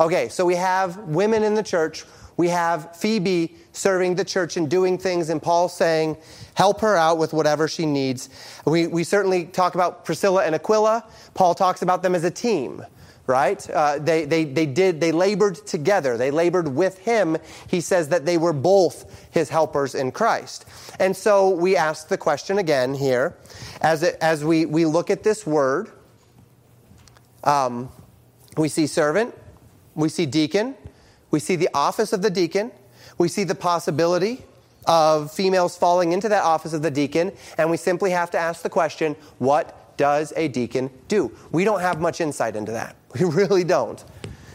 [0.03, 2.05] Okay, so we have women in the church.
[2.37, 6.17] We have Phoebe serving the church and doing things, and Paul saying,
[6.55, 8.29] help her out with whatever she needs.
[8.67, 11.05] We, we certainly talk about Priscilla and Aquila.
[11.35, 12.85] Paul talks about them as a team,
[13.29, 13.71] right?
[13.71, 16.17] Uh, they, they, they did, they labored together.
[16.17, 17.37] They labored with him.
[17.69, 20.65] He says that they were both his helpers in Christ.
[20.99, 23.37] And so we ask the question again here
[23.81, 25.93] as, it, as we, we look at this word.
[27.45, 27.89] Um,
[28.57, 29.33] we see servant,
[29.95, 30.75] we see deacon.
[31.31, 32.73] We see the office of the deacon.
[33.19, 34.45] We see the possibility
[34.87, 37.33] of females falling into that office of the deacon.
[37.59, 41.33] And we simply have to ask the question what does a deacon do?
[41.53, 42.97] We don't have much insight into that.
[43.21, 44.03] We really don't.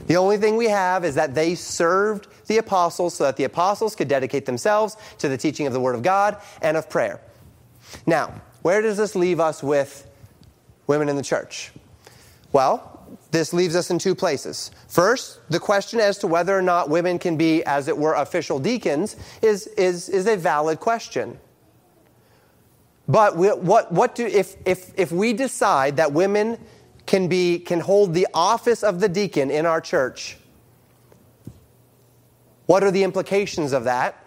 [0.08, 3.96] The only thing we have is that they served the apostles so that the apostles
[3.96, 7.22] could dedicate themselves to the teaching of the Word of God and of prayer.
[8.06, 10.10] Now, where does this leave us with
[10.88, 11.72] women in the church?
[12.52, 12.97] Well,
[13.32, 14.72] this leaves us in two places.
[14.88, 18.60] First, the question as to whether or not women can be, as it were, official
[18.60, 21.40] deacons is, is, is a valid question.
[23.08, 26.58] But we, what, what do, if, if, if we decide that women
[27.06, 30.38] can, be, can hold the office of the deacon in our church,
[32.66, 34.24] what are the implications of that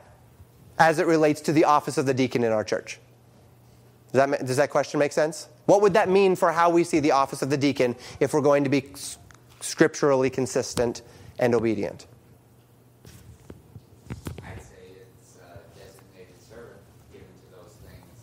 [0.79, 2.99] as it relates to the office of the deacon in our church?
[4.13, 5.49] Does that, does that question make sense?
[5.71, 8.41] What would that mean for how we see the office of the deacon if we're
[8.41, 8.91] going to be
[9.61, 11.03] scripturally consistent
[11.39, 12.09] and obedient?
[14.43, 18.19] I'd say it's a designated servant given to those things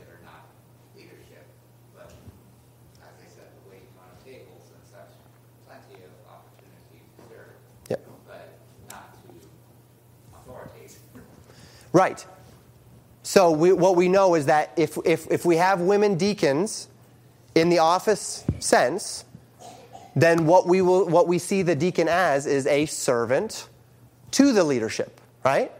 [0.00, 0.48] that are not
[0.96, 1.44] leadership,
[1.94, 2.10] but
[3.04, 5.12] as I said, the waiting on tables and such,
[5.68, 7.52] plenty of opportunity to serve,
[7.90, 8.00] Yep.
[8.26, 8.56] but
[8.88, 9.28] not to.
[11.92, 12.24] Right.
[13.36, 16.88] So we, what we know is that if, if, if we have women deacons
[17.54, 19.26] in the office sense,
[20.14, 23.68] then what we, will, what we see the deacon as is a servant
[24.30, 25.70] to the leadership, right?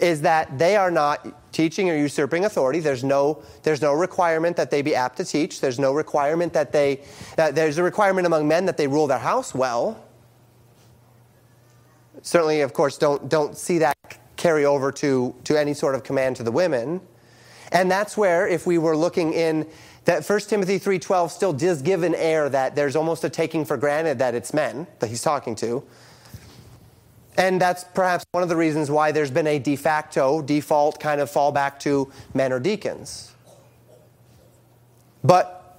[0.00, 2.78] Is that they are not teaching or usurping authority.
[2.78, 5.60] There's no, there's no requirement that they be apt to teach.
[5.60, 7.00] There's no requirement that they,
[7.38, 10.00] uh, there's a requirement among men that they rule their house well.
[12.22, 13.97] Certainly, of course, don't, don't see that
[14.38, 17.02] carry over to, to any sort of command to the women.
[17.70, 19.66] And that's where, if we were looking in
[20.06, 23.76] that 1 Timothy 3.12 still does give an air that there's almost a taking for
[23.76, 25.84] granted that it's men that he's talking to.
[27.36, 31.20] And that's perhaps one of the reasons why there's been a de facto, default kind
[31.20, 33.32] of fallback to men or deacons.
[35.22, 35.78] But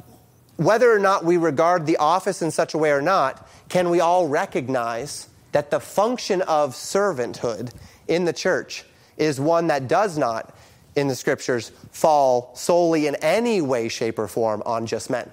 [0.57, 3.99] whether or not we regard the office in such a way or not, can we
[3.99, 7.74] all recognize that the function of servanthood
[8.10, 8.84] in the church
[9.18, 10.55] is one that does not,
[10.95, 15.32] in the scriptures, fall solely in any way, shape, or form on just men?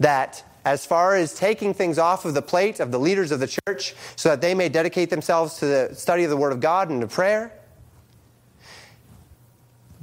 [0.00, 3.46] That as far as taking things off of the plate of the leaders of the
[3.46, 6.90] church so that they may dedicate themselves to the study of the Word of God
[6.90, 7.52] and to prayer,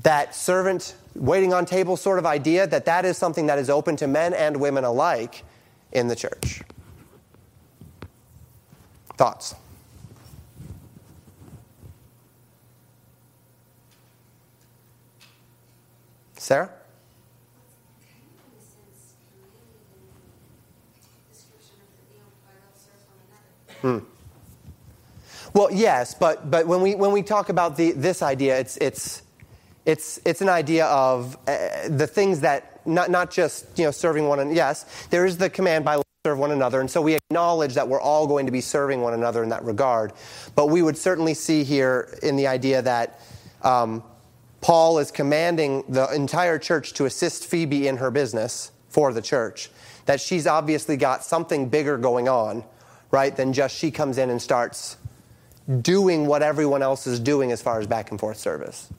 [0.03, 3.95] that servant waiting on table sort of idea, that that is something that is open
[3.97, 5.43] to men and women alike
[5.91, 6.61] in the church.
[9.17, 9.55] Thoughts?
[16.43, 16.69] Sarah?
[23.81, 23.99] Hmm.
[25.53, 29.23] Well, yes, but, but when, we, when we talk about the, this idea, it's, it's,
[29.85, 34.27] it's, it's an idea of uh, the things that, not, not just you know, serving
[34.27, 34.53] one another.
[34.53, 38.01] Yes, there is the command by serve one another, and so we acknowledge that we're
[38.01, 40.11] all going to be serving one another in that regard.
[40.55, 43.21] But we would certainly see here in the idea that
[43.61, 44.03] um,
[44.63, 49.69] Paul is commanding the entire church to assist Phoebe in her business for the church,
[50.05, 52.63] that she's obviously got something bigger going on,
[53.11, 54.95] right, than just she comes in and starts
[55.81, 58.89] doing what everyone else is doing as far as back and forth service.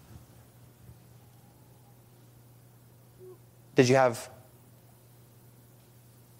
[3.75, 4.29] Did you have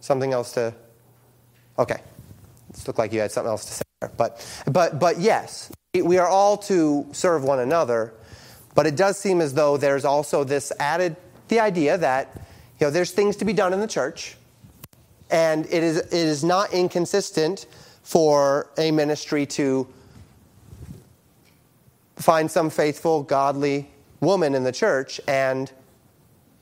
[0.01, 0.75] something else to?
[1.79, 2.01] Okay,
[2.71, 4.13] it looked like you had something else to say there.
[4.19, 8.13] But, but, but yes, we are all to serve one another.
[8.75, 11.17] But it does seem as though there's also this added
[11.49, 12.35] the idea that
[12.81, 14.37] you know there's things to be done in the church,
[15.31, 17.67] and it is it is not inconsistent
[18.03, 19.87] for a ministry to
[22.17, 23.89] find some faithful, godly
[24.21, 25.73] woman in the church and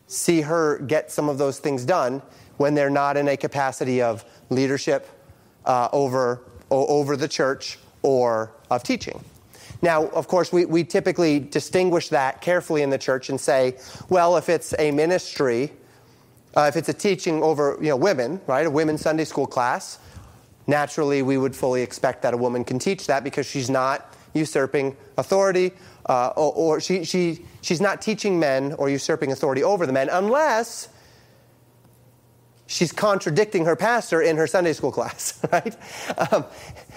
[0.06, 2.20] see her get some of those things done
[2.56, 5.08] when they're not in a capacity of leadership
[5.64, 9.22] uh, over, over the church or of teaching.
[9.82, 13.76] Now, of course, we, we typically distinguish that carefully in the church and say,
[14.08, 15.72] well, if it's a ministry,
[16.56, 19.98] uh, if it's a teaching over you know, women, right, a women's Sunday school class,
[20.68, 24.96] naturally we would fully expect that a woman can teach that because she's not usurping
[25.18, 25.72] authority
[26.06, 30.08] uh, or, or she, she, she's not teaching men or usurping authority over the men
[30.10, 30.88] unless
[32.68, 35.76] she's contradicting her pastor in her Sunday school class, right?
[36.32, 36.44] Um,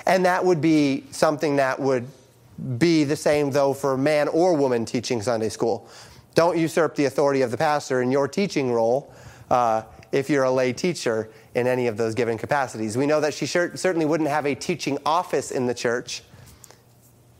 [0.06, 2.08] and that would be something that would
[2.78, 5.90] be the same, though, for man or woman teaching Sunday school.
[6.36, 9.14] Don't usurp the authority of the pastor in your teaching role
[9.50, 12.98] uh, if you're a lay teacher in any of those given capacities.
[12.98, 16.24] We know that she certainly wouldn't have a teaching office in the church,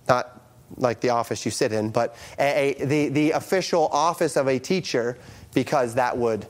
[0.08, 0.42] not
[0.78, 4.60] like the office you sit in, but a, a, the, the official office of a
[4.60, 5.18] teacher,
[5.54, 6.48] because that would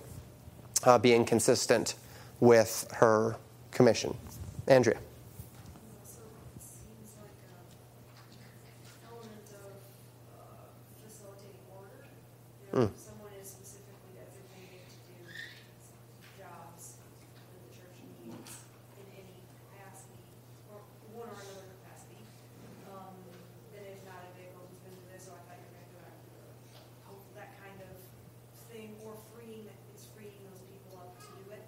[0.84, 1.96] uh, be inconsistent
[2.40, 3.38] with her
[3.72, 4.16] commission.
[4.68, 4.98] Andrea.
[12.76, 12.92] Mm.
[13.00, 15.24] Someone is specifically designated to do
[16.36, 18.52] jobs that the church needs
[19.00, 20.20] in any capacity,
[20.68, 20.84] or
[21.16, 22.20] one or another capacity.
[22.92, 23.16] Um,
[23.72, 26.04] that is not a vehicle who's been to this, so I thought you were going
[26.04, 27.96] to that kind of
[28.68, 31.64] thing, or freeing, it's freeing those people up to do it.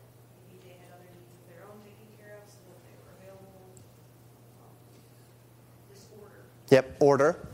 [0.52, 3.16] Maybe they had other needs of their own taken care of, so that they were
[3.16, 3.64] available.
[4.60, 4.76] Um,
[5.88, 6.44] This order.
[6.68, 7.47] Yep, order.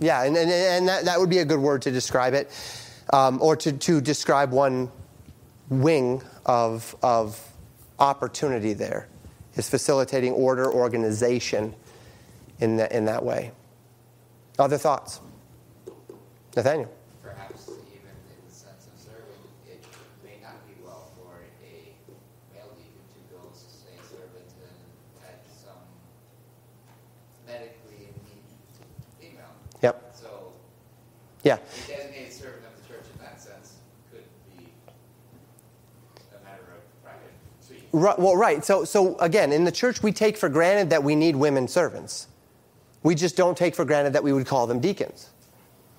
[0.00, 2.50] Yeah, and, and, and that, that would be a good word to describe it,
[3.12, 4.90] um, or to, to describe one
[5.68, 7.38] wing of, of
[7.98, 9.08] opportunity there,
[9.56, 11.74] is facilitating order, organization
[12.60, 13.52] in, the, in that way.
[14.58, 15.20] Other thoughts?
[16.56, 16.90] Nathaniel?
[17.22, 19.84] Perhaps even in the sense of serving, it
[20.24, 21.94] may not be well for a
[22.54, 25.84] male deacon to go say servant and at some
[27.46, 28.42] medically in need
[29.20, 29.54] female.
[29.82, 30.12] Yep.
[30.20, 30.52] So
[31.44, 31.54] Yeah.
[31.54, 33.76] a designated servant of the church in that sense
[34.12, 34.24] could
[34.58, 34.72] be
[36.36, 37.84] a matter of private suite.
[38.00, 38.64] Right, well, right.
[38.64, 42.28] So, so again, in the church, we take for granted that we need women servants.
[43.02, 45.28] We just don't take for granted that we would call them deacons.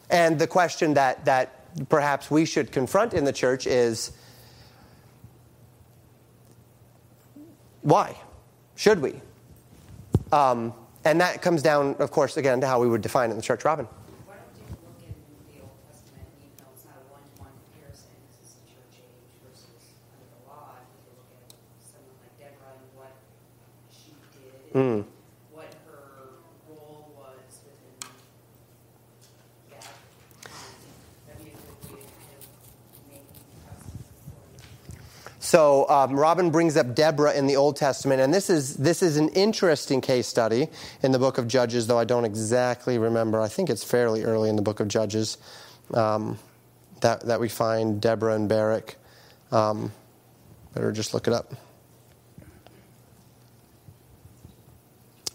[0.10, 4.12] And the question that, that perhaps we should confront in the church is
[7.82, 8.16] why?
[8.76, 9.22] Should we?
[10.32, 10.74] Um,
[11.06, 13.44] and that comes down, of course, again, to how we would define it in the
[13.44, 13.64] church.
[13.66, 13.86] Robin?
[14.26, 15.16] Why don't you look in
[15.50, 19.98] the Old Testament, even though it's not a one-to-one comparison, this is church age versus
[20.14, 23.18] under the law, if you look at someone like Deborah and what
[23.90, 24.14] she
[24.74, 25.06] and
[25.52, 26.30] what her
[26.68, 28.10] role was within
[29.70, 29.86] that,
[31.28, 32.46] that'd be a good way to kind of
[33.10, 33.26] make
[33.66, 34.06] precedent
[35.38, 39.04] for So um, Robin brings up Deborah in the Old Testament, and this is this
[39.04, 40.70] is an interesting case study
[41.04, 43.42] in the book of Judges, though I don't exactly remember.
[43.42, 45.38] I think it's fairly early in the book of Judges
[45.94, 46.40] um,
[47.02, 48.96] that that we find Deborah and Barak.
[49.52, 49.92] Um,
[50.74, 51.54] better just look it up.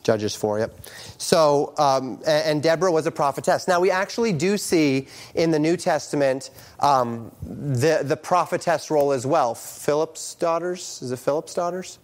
[0.06, 0.80] Judges 4, yep.
[1.18, 3.66] So, um, and Deborah was a prophetess.
[3.66, 9.26] Now, we actually do see in the New Testament um, the, the prophetess role as
[9.26, 9.56] well.
[9.56, 11.98] Philip's daughters, is it Philip's daughters?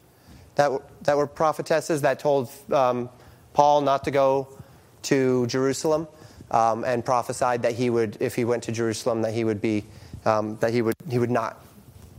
[0.56, 0.72] That,
[1.04, 3.08] that were prophetesses that told um,
[3.52, 4.48] Paul not to go
[5.02, 6.08] to Jerusalem
[6.50, 9.84] um, and prophesied that he would, if he went to Jerusalem, that he would be,
[10.24, 11.64] um, that he would, he would not,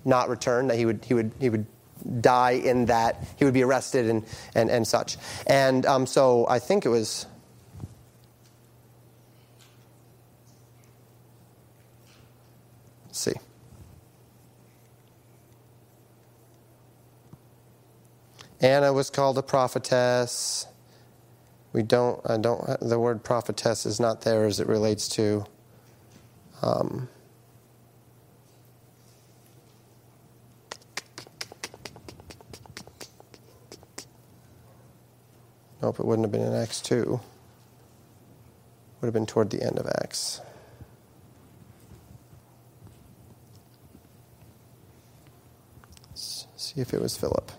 [0.06, 1.66] not return, that he would, he would, he would
[2.22, 3.24] die in that.
[3.38, 4.26] He would be arrested and,
[4.56, 5.18] and, and such.
[5.47, 7.26] And um, so I think it was.
[13.06, 13.34] Let's see.
[18.62, 20.68] Anna was called a prophetess.
[21.74, 25.45] We don't, I don't, the word prophetess is not there as it relates to.
[26.62, 27.10] Um,
[35.84, 37.20] Nope, it wouldn't have been in Acts 2.
[39.02, 40.40] Would have been toward the end of Acts.
[46.12, 47.52] Let's see if it was Philip.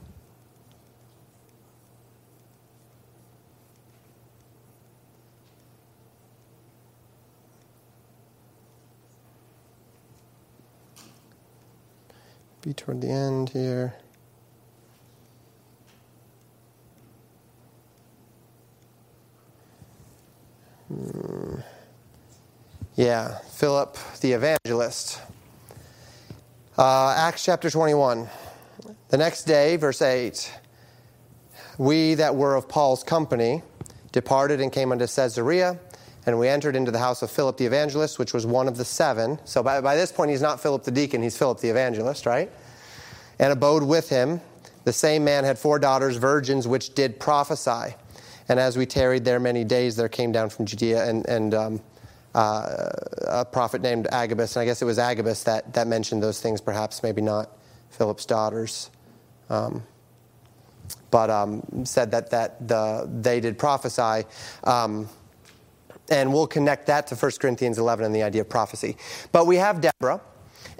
[12.62, 13.96] Be toward the end here.
[22.96, 25.20] Yeah, Philip the evangelist.
[26.78, 28.28] Uh, Acts chapter 21.
[29.08, 30.52] The next day, verse 8
[31.78, 33.62] We that were of Paul's company
[34.12, 35.78] departed and came unto Caesarea,
[36.26, 38.84] and we entered into the house of Philip the evangelist, which was one of the
[38.84, 39.40] seven.
[39.44, 42.50] So by, by this point, he's not Philip the deacon, he's Philip the evangelist, right?
[43.40, 44.40] And abode with him.
[44.84, 47.96] The same man had four daughters, virgins, which did prophesy.
[48.48, 51.80] And as we tarried there many days, there came down from Judea and, and um,
[52.34, 52.90] uh,
[53.26, 54.56] a prophet named Agabus.
[54.56, 57.50] And I guess it was Agabus that, that mentioned those things, perhaps, maybe not
[57.90, 58.90] Philip's daughters.
[59.48, 59.82] Um,
[61.10, 64.26] but um, said that, that the, they did prophesy.
[64.64, 65.08] Um,
[66.10, 68.96] and we'll connect that to 1 Corinthians 11 and the idea of prophecy.
[69.32, 70.20] But we have Deborah,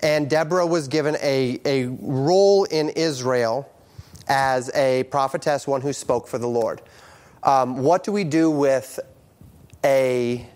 [0.00, 3.70] and Deborah was given a, a role in Israel
[4.26, 6.82] as a prophetess, one who spoke for the Lord.
[7.44, 8.98] Um, what do we do with
[9.84, 10.46] a.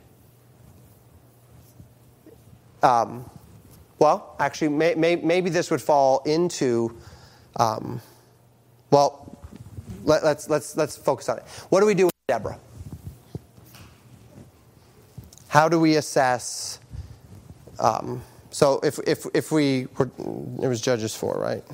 [2.82, 3.28] Um,
[3.98, 6.96] well, actually, may, may, maybe this would fall into.
[7.56, 8.00] Um,
[8.90, 9.38] well,
[10.04, 11.44] let, let's, let's, let's focus on it.
[11.68, 12.58] What do we do with Deborah?
[15.48, 16.78] How do we assess?
[17.78, 20.10] Um, so if, if, if we were,
[20.62, 21.64] it was Judges 4, right?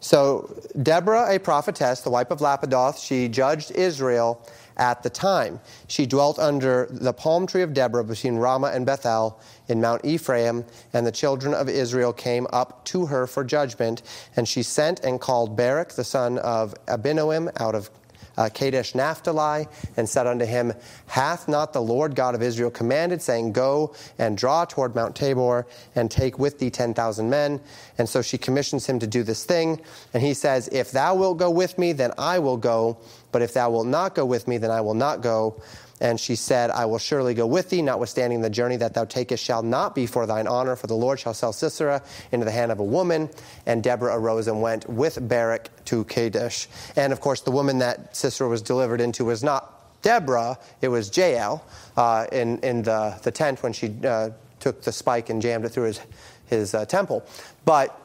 [0.00, 4.44] So, Deborah, a prophetess, the wife of Lapidoth, she judged Israel
[4.76, 5.60] at the time.
[5.86, 10.64] She dwelt under the palm tree of Deborah between Ramah and Bethel in Mount Ephraim,
[10.92, 14.02] and the children of Israel came up to her for judgment.
[14.34, 17.90] And she sent and called Barak, the son of Abinoam, out of
[18.36, 19.66] uh, Kadesh Naphtali,
[19.96, 20.72] and said unto him,
[21.06, 25.66] Hath not the Lord God of Israel commanded, saying, Go and draw toward Mount Tabor,
[25.94, 27.60] and take with thee ten thousand men?
[27.98, 29.80] And so she commissions him to do this thing.
[30.12, 32.98] And he says, If thou wilt go with me, then I will go.
[33.32, 35.60] But if thou wilt not go with me, then I will not go.
[36.00, 39.44] And she said, I will surely go with thee, notwithstanding the journey that thou takest
[39.44, 42.72] shall not be for thine honor, for the Lord shall sell Sisera into the hand
[42.72, 43.30] of a woman.
[43.64, 46.68] And Deborah arose and went with Barak to Kadesh.
[46.96, 49.70] And of course, the woman that Sisera was delivered into was not
[50.02, 51.64] Deborah, it was Jael
[51.96, 54.30] uh, in, in the, the tent when she uh,
[54.60, 56.00] took the spike and jammed it through his,
[56.46, 57.24] his uh, temple.
[57.64, 57.98] But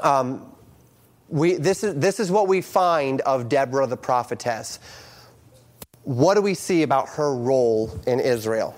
[0.00, 0.50] um,
[1.28, 4.78] we, this, is, this is what we find of Deborah the prophetess
[6.04, 8.74] what do we see about her role in Israel?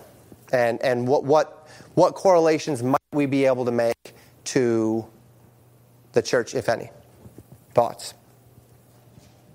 [0.52, 4.14] And, and what, what, what correlations might we be able to make
[4.44, 5.06] to
[6.12, 6.90] the church, if any?
[7.72, 8.14] Thoughts?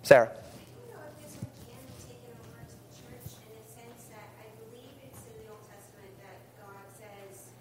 [0.01, 0.31] Sarah?
[0.31, 4.09] You know, if this one can be taken over to the church in a sense
[4.09, 7.53] that I believe it's in the Old Testament that God says,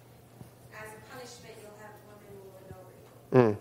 [0.72, 3.10] as a punishment, you'll have women ruling over you.
[3.36, 3.54] Mm.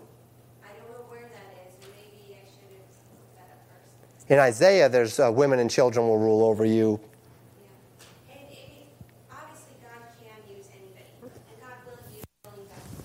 [0.64, 4.15] I don't know where that is, and maybe I should have looked that up first.
[4.28, 6.98] In Isaiah, there's uh, women and children will rule over you.
[7.62, 8.34] Yeah.
[8.34, 8.86] And it, it,
[9.30, 12.96] obviously God can use anybody, and God will use willing vessels.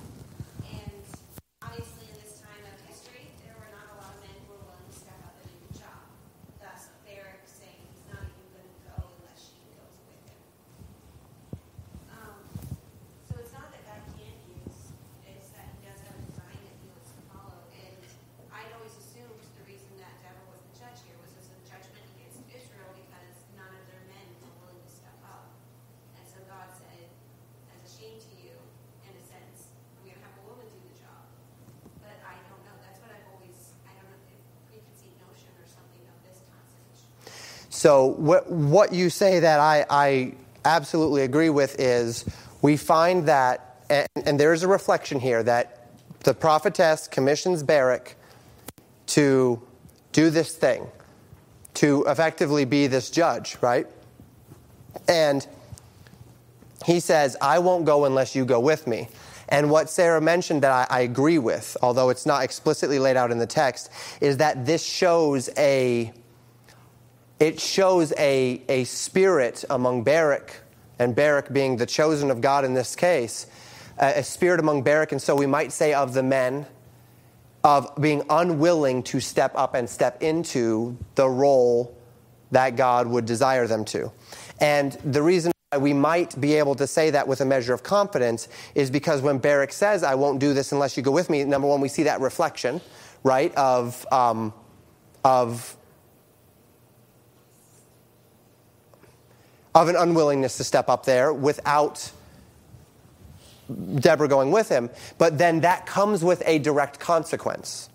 [37.81, 40.33] So what, what you say that I, I
[40.65, 42.25] absolutely agree with is
[42.61, 48.17] we find that, and, and there's a reflection here that the prophetess commissions Barak
[49.07, 49.59] to
[50.11, 50.85] do this thing,
[51.73, 53.87] to effectively be this judge, right?
[55.07, 55.47] And
[56.85, 59.09] he says, I won't go unless you go with me.
[59.49, 63.31] And what Sarah mentioned that I, I, agree with, although it's not explicitly laid out
[63.31, 63.89] in the text,
[64.21, 66.13] is that this shows a
[67.41, 70.61] it shows a, a spirit among Barak,
[70.99, 73.47] and Barak being the chosen of God in this case,
[73.99, 76.67] a, a spirit among Barak, and so we might say of the men,
[77.63, 81.97] of being unwilling to step up and step into the role
[82.51, 84.11] that God would desire them to.
[84.59, 88.47] And the reason we might be able to say that with a measure of confidence
[88.75, 91.67] is because when Barak says, I won't do this unless you go with me, number
[91.67, 92.81] one, we see that reflection,
[93.23, 94.53] right, of, um,
[95.23, 95.75] of,
[99.73, 102.11] of an unwillingness to step up there without
[103.95, 104.89] Deborah going with him.
[105.17, 107.89] But then that comes with a direct consequence.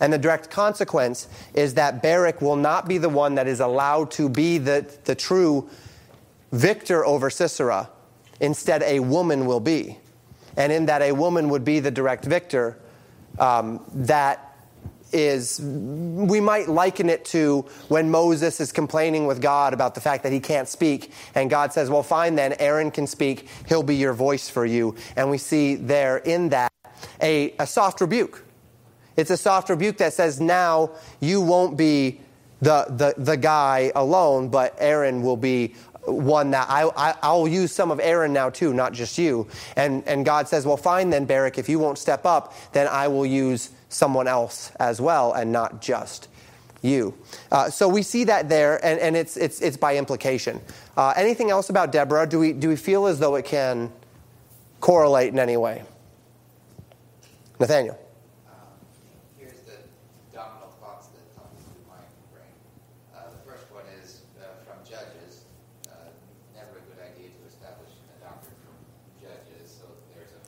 [0.00, 4.10] And the direct consequence is that Barak will not be the one that is allowed
[4.12, 5.68] to be the, the true
[6.52, 7.88] victor over Sisera.
[8.40, 9.98] Instead, a woman will be.
[10.56, 12.76] And in that a woman would be the direct victor,
[13.38, 14.43] um, that
[15.12, 20.22] is, we might liken it to when Moses is complaining with God about the fact
[20.24, 21.12] that he can't speak.
[21.34, 23.48] And God says, Well, fine then, Aaron can speak.
[23.68, 24.94] He'll be your voice for you.
[25.16, 26.72] And we see there in that
[27.20, 28.44] a, a soft rebuke.
[29.16, 30.90] It's a soft rebuke that says, Now
[31.20, 32.20] you won't be
[32.60, 35.74] the, the, the guy alone, but Aaron will be
[36.06, 39.46] one that I, I, I'll use some of Aaron now too, not just you.
[39.76, 43.08] And, and God says, well, fine then, Barak, if you won't step up, then I
[43.08, 46.28] will use someone else as well and not just
[46.82, 47.14] you.
[47.50, 50.60] Uh, so we see that there, and, and it's, it's, it's by implication.
[50.96, 52.26] Uh, anything else about Deborah?
[52.26, 53.90] Do we, do we feel as though it can
[54.80, 55.82] correlate in any way?
[57.58, 57.98] Nathaniel.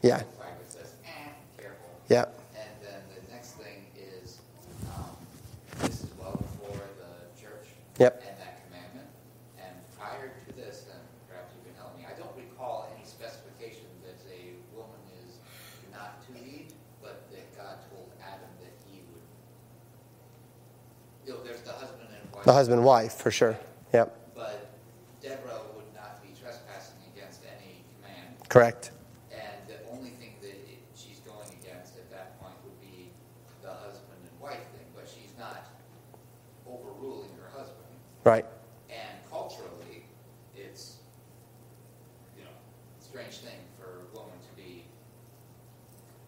[0.07, 0.23] Yeah.
[0.69, 1.09] Says, eh,
[1.59, 1.91] careful.
[2.09, 2.27] Yeah.
[2.55, 4.39] And then the next thing is
[4.95, 5.17] um,
[5.81, 7.67] this is well before the church
[7.99, 8.23] yep.
[8.27, 9.09] and that commandment.
[9.59, 13.87] And prior to this, and perhaps you can help me, I don't recall any specification
[14.05, 15.39] that a woman is
[15.93, 16.73] not to lead,
[17.03, 19.25] but that God told Adam that he would.
[21.27, 22.45] You know, there's the husband and wife.
[22.45, 23.59] The husband and wife, for sure.
[23.93, 24.35] Yep.
[24.35, 24.71] But
[25.23, 28.49] Deborah would not be trespassing against any command.
[28.49, 28.91] Correct.
[38.27, 38.45] Right.
[38.91, 40.03] And culturally,
[40.57, 40.97] it's,
[42.37, 44.83] you know, a strange thing for a woman to be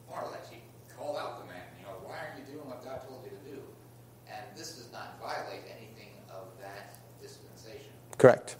[0.08, 0.62] more or less she
[0.96, 3.56] called out the man, you know, why aren't you doing what God told you to
[3.56, 3.60] do?
[4.30, 7.90] And this does not violate anything of that dispensation.
[8.16, 8.54] Correct.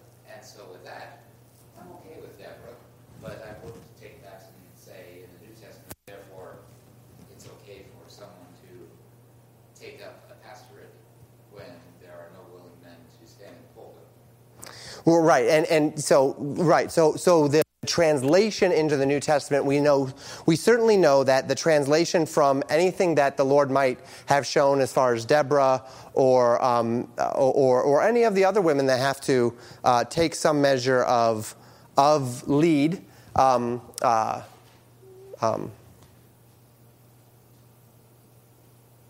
[15.09, 19.81] Well, right, and and so right, so so the translation into the New Testament, we
[19.81, 20.11] know
[20.45, 24.93] we certainly know that the translation from anything that the Lord might have shown as
[24.93, 25.83] far as Deborah
[26.13, 30.61] or um, or, or any of the other women that have to uh, take some
[30.61, 31.57] measure of
[31.97, 33.03] of lead.
[33.35, 34.43] Um, uh,
[35.41, 35.73] um,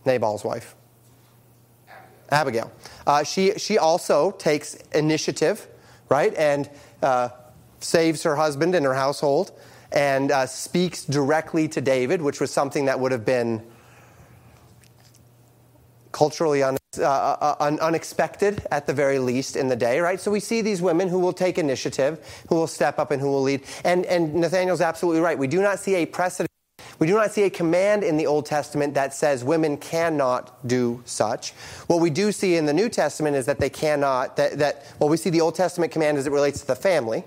[0.04, 0.76] Nabal's wife,
[2.30, 2.70] Abigail.
[3.04, 5.66] Uh, she she also takes initiative
[6.08, 6.34] right?
[6.34, 6.68] And
[7.02, 7.30] uh,
[7.80, 9.52] saves her husband and her household
[9.92, 13.62] and uh, speaks directly to David, which was something that would have been
[16.12, 20.20] culturally un, uh, uh, un, unexpected at the very least in the day, right?
[20.20, 23.28] So we see these women who will take initiative, who will step up, and who
[23.28, 23.62] will lead.
[23.84, 25.38] And, and Nathaniel's absolutely right.
[25.38, 26.48] We do not see a precedent
[26.98, 31.02] we do not see a command in the Old Testament that says women cannot do
[31.04, 31.52] such.
[31.86, 35.08] What we do see in the New Testament is that they cannot, that, that well,
[35.08, 37.24] we see the Old Testament command as it relates to the family,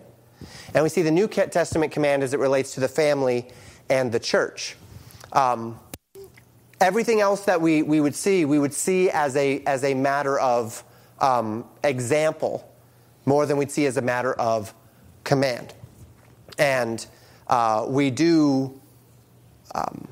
[0.74, 3.47] and we see the New Testament command as it relates to the family
[3.89, 4.76] and the church.
[5.32, 5.80] Um,
[6.82, 10.39] everything else that we, we would see, we would see as a, as a matter
[10.39, 10.84] of
[11.19, 12.67] um, example
[13.26, 14.74] more than we'd see as a matter of
[15.24, 15.74] command.
[16.57, 17.05] And
[17.47, 18.81] uh, we do
[19.74, 20.07] um,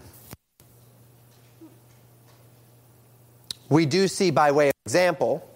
[3.70, 5.48] we do see, by way of example,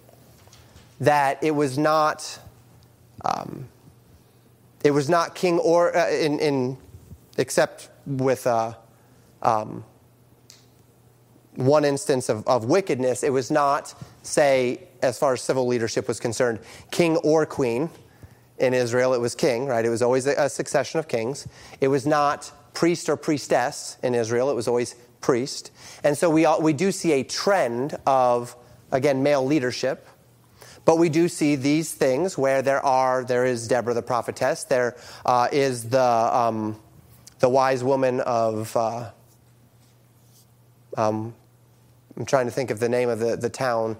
[0.99, 2.39] that it was not
[3.25, 3.67] um,
[4.83, 6.77] it was not king or uh, in, in
[7.37, 8.73] except with uh,
[9.41, 9.83] um,
[11.55, 13.93] one instance of, of wickedness, it was not,
[14.23, 16.59] say, as far as civil leadership was concerned,
[16.91, 17.89] king or queen.
[18.59, 19.83] In Israel, it was king, right?
[19.83, 21.47] It was always a, a succession of kings.
[21.81, 25.71] It was not priest or priestess in Israel, it was always priest.
[26.03, 28.55] And so we, all, we do see a trend of,
[28.91, 30.07] again, male leadership.
[30.85, 34.97] But we do see these things where there are, there is Deborah the prophetess, there
[35.25, 36.77] uh, is the, um,
[37.39, 39.11] the wise woman of, uh,
[40.97, 41.33] um,
[42.17, 43.97] I'm trying to think of the name of the, the town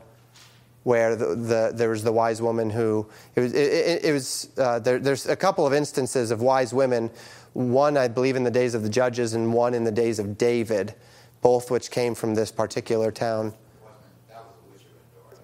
[0.83, 4.79] where the, the, there was the wise woman who, it was, it, it, was uh,
[4.79, 7.09] there, there's a couple of instances of wise women,
[7.53, 10.37] one I believe in the days of the judges and one in the days of
[10.37, 10.95] David,
[11.41, 13.53] both which came from this particular town.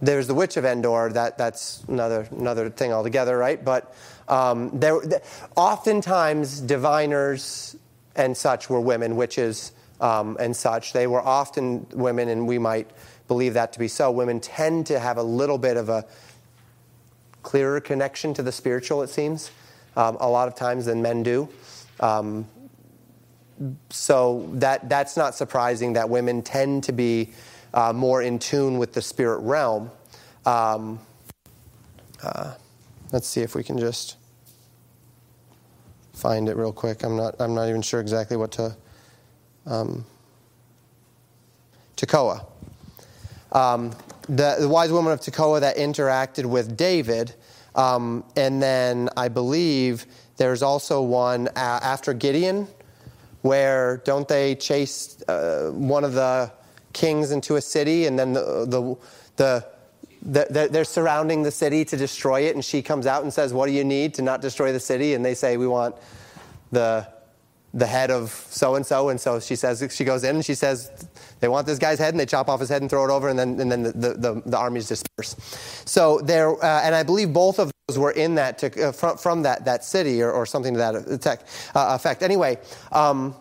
[0.01, 1.10] There's the witch of Endor.
[1.12, 3.64] That that's another another thing altogether, right?
[3.64, 3.93] But
[4.30, 5.22] um, there, th-
[5.57, 7.76] oftentimes diviners
[8.16, 10.93] and such were women, witches um, and such.
[10.93, 12.89] They were often women, and we might
[13.28, 14.10] believe that to be so.
[14.10, 16.05] Women tend to have a little bit of a
[17.43, 19.01] clearer connection to the spiritual.
[19.01, 19.51] It seems
[19.97, 21.49] um, a lot of times than men do.
[22.00, 22.47] Um,
[23.89, 27.30] so that that's not surprising that women tend to be
[27.74, 29.91] uh, more in tune with the spirit realm.
[30.45, 31.00] Um,
[32.24, 32.54] uh,
[33.12, 34.18] let's see if we can just
[36.14, 37.04] find it real quick.
[37.04, 38.76] I'm not I'm not even sure exactly what to.
[39.66, 40.06] Um,
[41.97, 42.45] Tekoa.
[43.52, 43.91] Um,
[44.28, 47.34] the, the wise woman of Tekoa that interacted with David,
[47.76, 50.06] um, and then I believe
[50.40, 52.68] there's also one uh, after Gideon
[53.42, 56.50] where don't they chase uh, one of the
[56.94, 58.98] kings into a city and then the, the,
[59.36, 63.54] the, the, they're surrounding the city to destroy it and she comes out and says
[63.54, 65.14] what do you need to not destroy the city?
[65.14, 65.96] And they say we want
[66.72, 67.06] the,
[67.74, 70.56] the head of so and so and so she says she goes in and she
[70.56, 70.90] says
[71.40, 73.30] they want this guy's head and they chop off his head and throw it over
[73.30, 75.36] and then, and then the, the, the armies disperse
[75.86, 79.18] so there uh, and i believe both of those were in that to, uh, from,
[79.18, 81.44] from that, that city or, or something to that effect,
[81.76, 82.24] uh, effect.
[82.24, 82.58] anyway
[82.92, 83.36] um,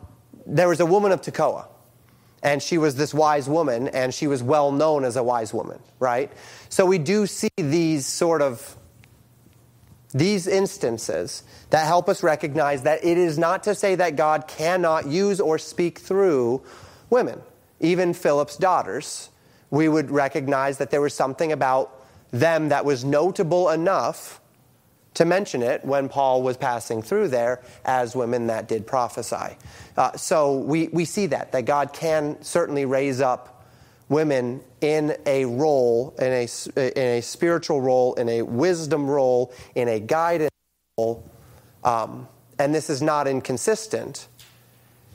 [0.47, 1.67] there was a woman of tekoa
[2.43, 5.79] and she was this wise woman and she was well known as a wise woman
[5.99, 6.33] right
[6.69, 8.77] so we do see these sort of
[10.13, 15.07] these instances that help us recognize that it is not to say that God cannot
[15.07, 16.63] use or speak through
[17.11, 17.41] women.
[17.81, 19.31] Even Philip's daughters,
[19.71, 24.41] we would recognize that there was something about them that was notable enough
[25.15, 29.57] to mention it when Paul was passing through there as women that did prophesy.
[29.97, 33.67] Uh, so we, we see that, that God can certainly raise up
[34.09, 39.89] women in a role, in a, in a spiritual role, in a wisdom role, in
[39.89, 40.51] a guidance
[40.97, 41.29] role.
[41.85, 44.29] Um, and this is not inconsistent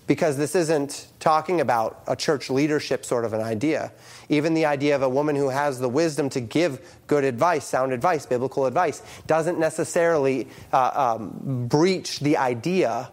[0.08, 3.92] because this isn't talking about a church leadership sort of an idea.
[4.30, 7.94] Even the idea of a woman who has the wisdom to give good advice, sound
[7.94, 13.12] advice, biblical advice, doesn't necessarily uh, um, breach the idea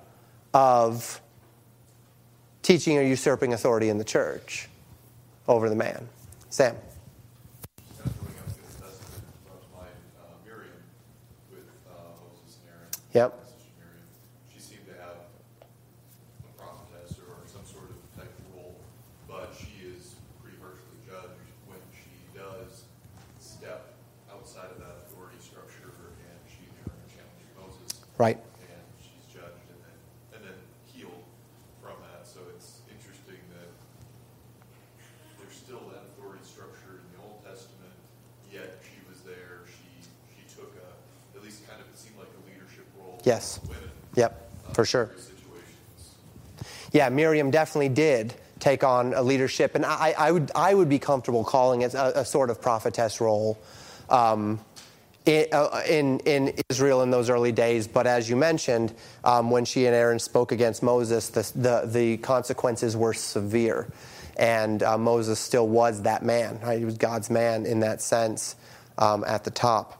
[0.52, 1.20] of
[2.62, 4.68] teaching or usurping authority in the church
[5.48, 6.08] over the man.
[6.50, 6.74] Sam.
[6.74, 10.82] Kind of going up to the Testament, brought to mind uh, Miriam
[11.50, 12.90] with uh, Moses and Aaron.
[13.14, 13.30] Yep.
[13.54, 14.06] Sister Miriam.
[14.52, 18.82] She seemed to have a prophetess or some sort of type of role,
[19.30, 21.38] but she is pretty harshly judged
[21.70, 22.84] when she does
[23.38, 23.94] step
[24.30, 26.66] outside of that authority structure and she
[27.10, 28.04] challenges Moses.
[28.20, 28.36] Right.
[28.36, 29.96] and she's judged and then
[30.36, 30.58] and then
[30.92, 31.24] healed
[31.80, 32.28] from that.
[32.28, 33.72] So it's interesting that
[35.40, 37.96] there's still that authority structure in the Old Testament,
[38.52, 39.64] yet she was there.
[39.72, 40.04] She
[40.36, 43.18] she took a at least kind of it seemed like a leadership role.
[43.24, 43.58] Yes.
[44.16, 45.08] Yep, uh, for sure.
[46.92, 50.98] Yeah, Miriam definitely did take on a leadership, and I, I would I would be
[50.98, 53.56] comfortable calling it a, a sort of prophetess role.
[54.10, 54.60] Um,
[55.30, 59.64] in, uh, in, in Israel in those early days, but as you mentioned, um, when
[59.64, 63.90] she and Aaron spoke against Moses, the, the, the consequences were severe.
[64.36, 66.58] And uh, Moses still was that man.
[66.62, 66.78] Right?
[66.78, 68.56] He was God's man in that sense
[68.98, 69.96] um, at the top.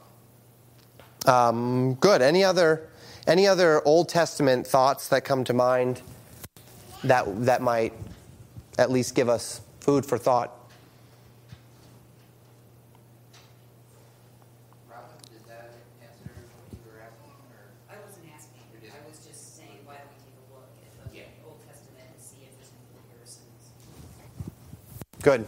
[1.27, 2.21] Um, good.
[2.21, 2.89] Any other,
[3.27, 6.01] any other Old Testament thoughts that come to mind
[7.03, 7.93] that, that might
[8.79, 10.57] at least give us food for thought?
[14.89, 17.69] Robin, did that answer what you were asking, or?
[17.89, 18.91] I wasn't asking, You did.
[18.97, 21.45] I was just saying, why don't we take a look at the Yeah.
[21.45, 23.61] Old Testament and see if there's any comparisons?
[25.21, 25.45] Good.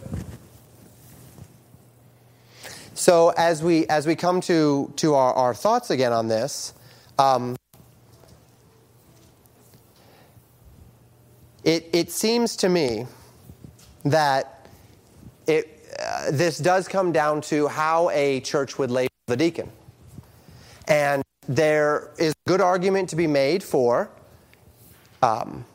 [2.93, 6.73] So as we as we come to to our, our thoughts again on this,
[7.17, 7.55] um,
[11.63, 13.07] it it seems to me
[14.05, 14.67] that
[15.47, 19.71] it uh, this does come down to how a church would label the deacon,
[20.87, 24.07] and there is good argument to be made for
[25.23, 25.65] um,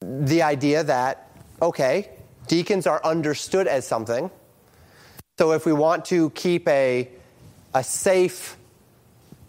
[0.00, 1.30] the idea that
[1.62, 2.10] okay,
[2.46, 4.30] deacons are understood as something.
[5.38, 7.08] So if we want to keep a,
[7.74, 8.56] a safe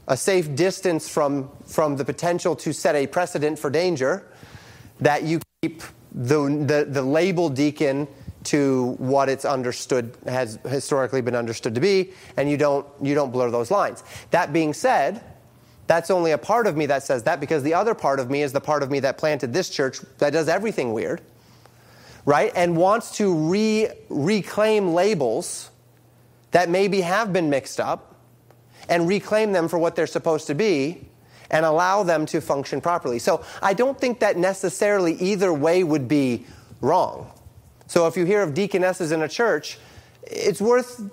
[0.07, 4.25] a safe distance from, from the potential to set a precedent for danger,
[5.01, 5.83] that you keep
[6.13, 8.07] the, the, the label deacon
[8.45, 13.31] to what it's understood has historically been understood to be, and you don't you don't
[13.31, 14.03] blur those lines.
[14.31, 15.21] That being said,
[15.85, 18.41] that's only a part of me that says that because the other part of me
[18.41, 21.21] is the part of me that planted this church that does everything weird,
[22.27, 22.51] right?
[22.55, 25.71] And wants to re, reclaim labels
[26.51, 28.15] that maybe have been mixed up
[28.89, 31.07] and reclaim them for what they're supposed to be
[31.49, 33.17] and allow them to function properly.
[33.17, 36.45] So I don't think that necessarily either way would be
[36.81, 37.31] wrong.
[37.87, 39.79] So if you hear of deaconesses in a church,
[40.23, 41.09] it's worth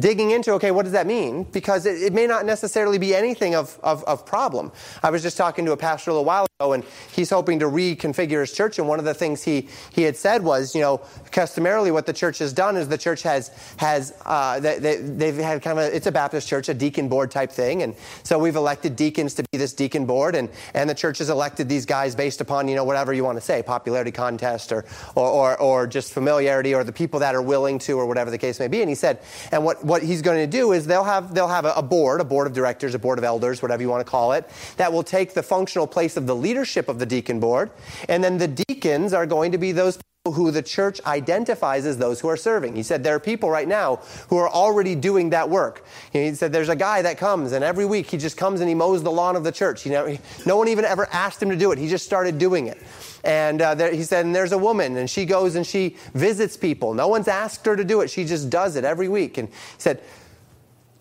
[0.00, 1.44] digging into okay what does that mean?
[1.44, 4.72] Because it, it may not necessarily be anything of, of, of, problem.
[5.02, 7.66] I was just talking to a pastor a little while ago and he's hoping to
[7.66, 10.98] reconfigure his church and one of the things he, he had said was you know
[11.30, 15.36] customarily what the church has done is the church has has uh, they, they, have
[15.36, 18.38] had kind of a, it's a baptist church a deacon board type thing and so
[18.38, 21.86] we've elected deacons to be this deacon board and, and the church has elected these
[21.86, 25.60] guys based upon you know whatever you want to say popularity contest or, or, or,
[25.60, 28.68] or just familiarity or the people that are willing to or whatever the case may
[28.68, 29.20] be and he said
[29.50, 31.82] and what what, what he's going to do is they'll have, they'll have a, a
[31.82, 34.48] board, a board of directors, a board of elders, whatever you want to call it,
[34.76, 37.70] that will take the functional place of the leadership of the deacon board.
[38.08, 42.20] And then the deacons are going to be those who the church identifies as those
[42.20, 42.76] who are serving.
[42.76, 43.96] He said there are people right now
[44.28, 45.84] who are already doing that work.
[46.12, 48.74] He said there's a guy that comes and every week he just comes and he
[48.74, 49.84] mows the lawn of the church.
[49.84, 50.16] You know,
[50.46, 51.78] no one even ever asked him to do it.
[51.78, 52.80] He just started doing it.
[53.24, 56.56] And uh, there, he said, and there's a woman, and she goes and she visits
[56.56, 56.94] people.
[56.94, 58.10] No one's asked her to do it.
[58.10, 59.38] She just does it every week.
[59.38, 60.02] And he said,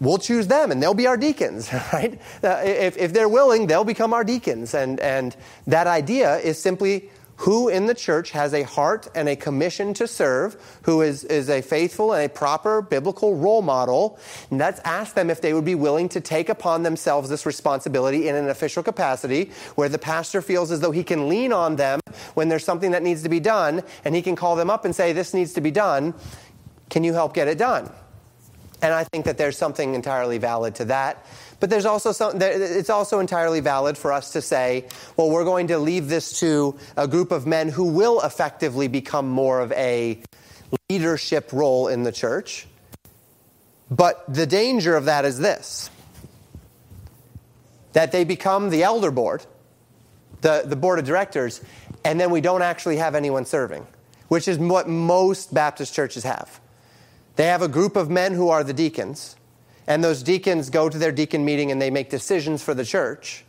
[0.01, 2.19] we'll choose them and they'll be our deacons, right?
[2.43, 4.73] Uh, if, if they're willing, they'll become our deacons.
[4.73, 5.35] And, and
[5.67, 7.09] that idea is simply
[7.41, 11.49] who in the church has a heart and a commission to serve, who is, is
[11.49, 14.19] a faithful and a proper biblical role model.
[14.51, 18.27] And let's ask them if they would be willing to take upon themselves this responsibility
[18.27, 21.99] in an official capacity where the pastor feels as though he can lean on them
[22.35, 24.95] when there's something that needs to be done and he can call them up and
[24.95, 26.13] say, This needs to be done.
[26.91, 27.89] Can you help get it done?
[28.83, 31.25] And I think that there's something entirely valid to that.
[31.61, 35.67] But there's also some, it's also entirely valid for us to say, well, we're going
[35.67, 40.19] to leave this to a group of men who will effectively become more of a
[40.89, 42.65] leadership role in the church.
[43.91, 45.89] But the danger of that is this
[47.93, 49.45] that they become the elder board,
[50.39, 51.61] the, the board of directors,
[52.05, 53.85] and then we don't actually have anyone serving,
[54.29, 56.59] which is what most Baptist churches have.
[57.35, 59.35] They have a group of men who are the deacons,
[59.91, 63.43] and those deacons go to their deacon meeting and they make decisions for the church.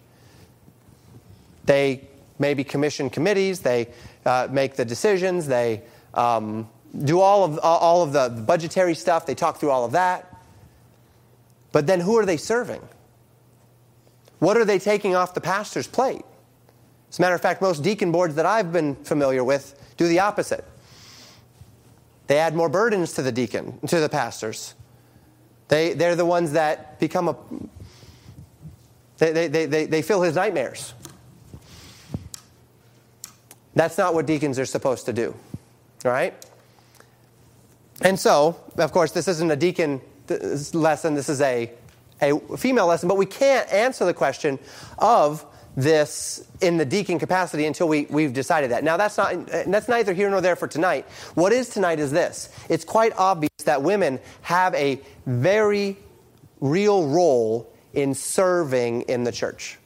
[1.67, 2.09] They
[2.41, 3.91] maybe commission committees, they
[4.27, 5.83] uh, make the decisions, they
[6.15, 6.69] um,
[7.05, 10.37] do all of, all of the budgetary stuff, they talk through all of that.
[11.71, 12.83] But then who are they serving?
[14.41, 16.25] What are they taking off the pastor's plate?
[17.09, 20.19] As a matter of fact, most deacon boards that I've been familiar with do the
[20.19, 20.65] opposite.
[22.27, 24.75] They add more burdens to the deacon, to the pastors.
[25.73, 27.37] They, they're the ones that become a,
[29.17, 30.93] they, they, they, they fill his nightmares.
[33.75, 35.35] That's not what deacons are supposed to do,
[36.05, 36.35] right?
[38.03, 40.03] And so, of course, this isn't a deacon
[40.75, 41.71] lesson, this is a,
[42.21, 44.59] a female lesson, but we can't answer the question
[44.99, 45.47] of
[45.77, 48.85] this in the deacon capacity until we, we've decided that.
[48.85, 51.07] Now, that's, not, that's neither here nor there for tonight.
[51.35, 55.97] What is tonight is this it's quite obvious that women have a very
[56.61, 59.79] real role in serving in the church.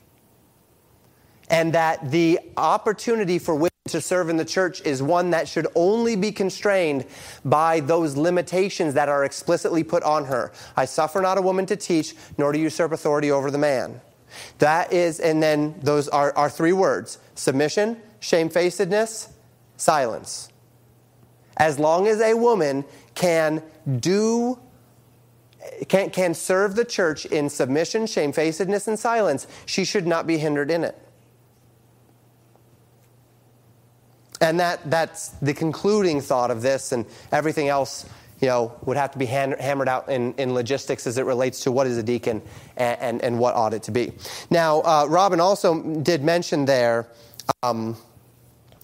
[1.49, 5.69] And that the opportunity for women to serve in the church is one that should
[5.77, 7.05] only be constrained
[7.45, 10.53] by those limitations that are explicitly put on her.
[10.77, 14.01] I suffer not a woman to teach, nor to usurp authority over the man.
[14.59, 19.33] That is, and then those are, our three words submission, shamefacedness,
[19.77, 20.51] silence.
[21.57, 23.63] As long as a woman can
[24.01, 24.59] do
[25.89, 30.71] can, can serve the church in submission, shamefacedness, and silence, she should not be hindered
[30.71, 30.97] in it.
[34.41, 38.07] And that, that's the concluding thought of this, and everything else
[38.41, 41.61] you know, would have to be hand, hammered out in, in logistics as it relates
[41.61, 42.43] to what is a deacon
[42.77, 44.13] and, and, and what ought it to be.
[44.51, 47.09] Now, uh, Robin also did mention there,
[47.63, 47.97] um,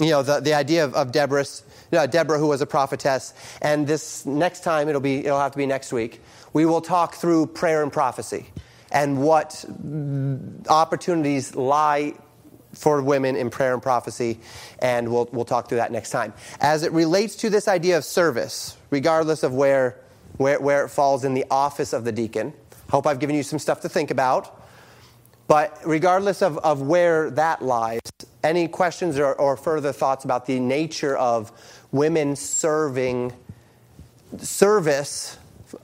[0.01, 3.35] you know, the, the idea of, of Deborah's, Deborah, who was a prophetess.
[3.61, 6.23] And this next time, it'll, be, it'll have to be next week,
[6.53, 8.47] we will talk through prayer and prophecy
[8.91, 9.65] and what
[10.69, 12.15] opportunities lie
[12.75, 14.41] for women in prayer and prophecy,
[14.79, 16.33] and we'll, we'll talk through that next time.
[16.61, 19.99] As it relates to this idea of service, regardless of where,
[20.37, 22.53] where, where it falls in the office of the deacon,
[22.91, 24.61] hope I've given you some stuff to think about.
[25.49, 28.01] But regardless of, of where that lies,
[28.45, 31.51] any questions or, or further thoughts about the nature of
[31.91, 33.33] women serving
[34.39, 35.39] service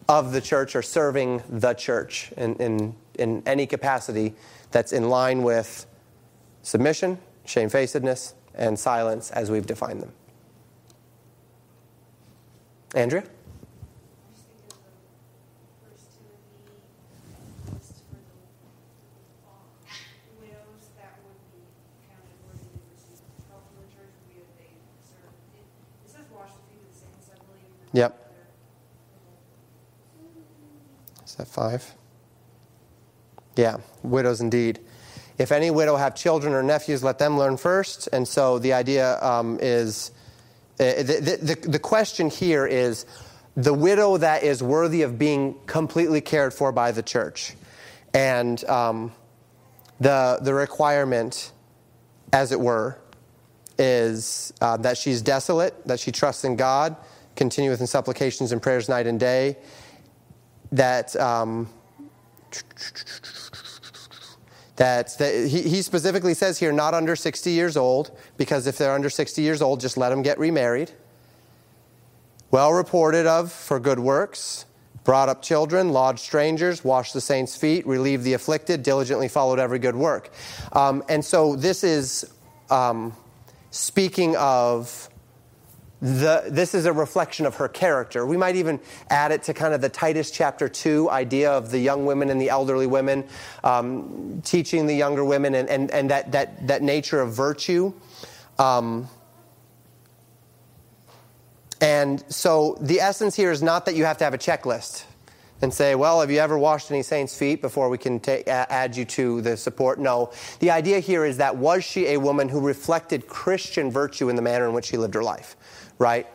[0.09, 4.35] of the church or serving the church in, in, in any capacity
[4.71, 5.87] that's in line with
[6.63, 10.13] submission, shamefacedness, and silence as we've defined them.
[12.95, 13.23] Andrea?
[13.23, 13.27] I
[14.33, 16.57] just think of the First Timothy
[17.73, 18.39] list for the
[20.41, 21.61] widows that would be
[22.09, 23.21] counted worthy to receive
[23.51, 24.73] help from the church would be that they
[25.05, 25.29] serve.
[25.55, 25.65] It
[26.07, 27.69] it says wash the feet of the saints, I believe.
[27.69, 28.13] and Yep.
[31.27, 31.95] Is that five?
[33.57, 34.81] Yeah, widows indeed.
[35.37, 38.09] If any widow have children or nephews, let them learn first.
[38.13, 40.11] And so the idea um, is
[40.79, 43.05] the, the, the question here is
[43.57, 47.55] the widow that is worthy of being completely cared for by the church.
[48.15, 49.13] And um,
[50.01, 51.53] the, the requirement,
[52.33, 52.99] as it were,
[53.79, 56.97] is uh, that she's desolate, that she trusts in God,
[57.35, 59.57] continueth in supplications and prayers night and day,
[60.73, 61.69] that um,
[64.79, 68.95] that, that he, he specifically says here not under 60 years old because if they're
[68.95, 70.93] under 60 years old just let them get remarried.
[72.53, 74.65] Well reported of for good works
[75.03, 79.81] brought up children lodged strangers washed the saints feet relieved the afflicted diligently followed every
[79.81, 80.31] good work.
[80.73, 82.33] Um, and so this is
[82.71, 83.17] um,
[83.71, 85.11] speaking of
[86.01, 88.25] the, this is a reflection of her character.
[88.25, 88.79] We might even
[89.11, 92.41] add it to kind of the Titus chapter 2 idea of the young women and
[92.41, 93.25] the elderly women,
[93.65, 97.93] um, teaching the younger women and, and, and that, that, that nature of virtue.
[98.59, 99.09] Um,
[101.81, 105.05] and so the essence here is not that you have to have a checklist
[105.61, 109.05] and say, well, have you ever washed any saints' feet before we can add you
[109.05, 109.99] to the support?
[109.99, 110.31] No.
[110.61, 114.43] The idea here is that was she a woman who reflected Christian virtue in the
[114.43, 115.57] manner in which she lived her life?
[115.99, 116.27] Right?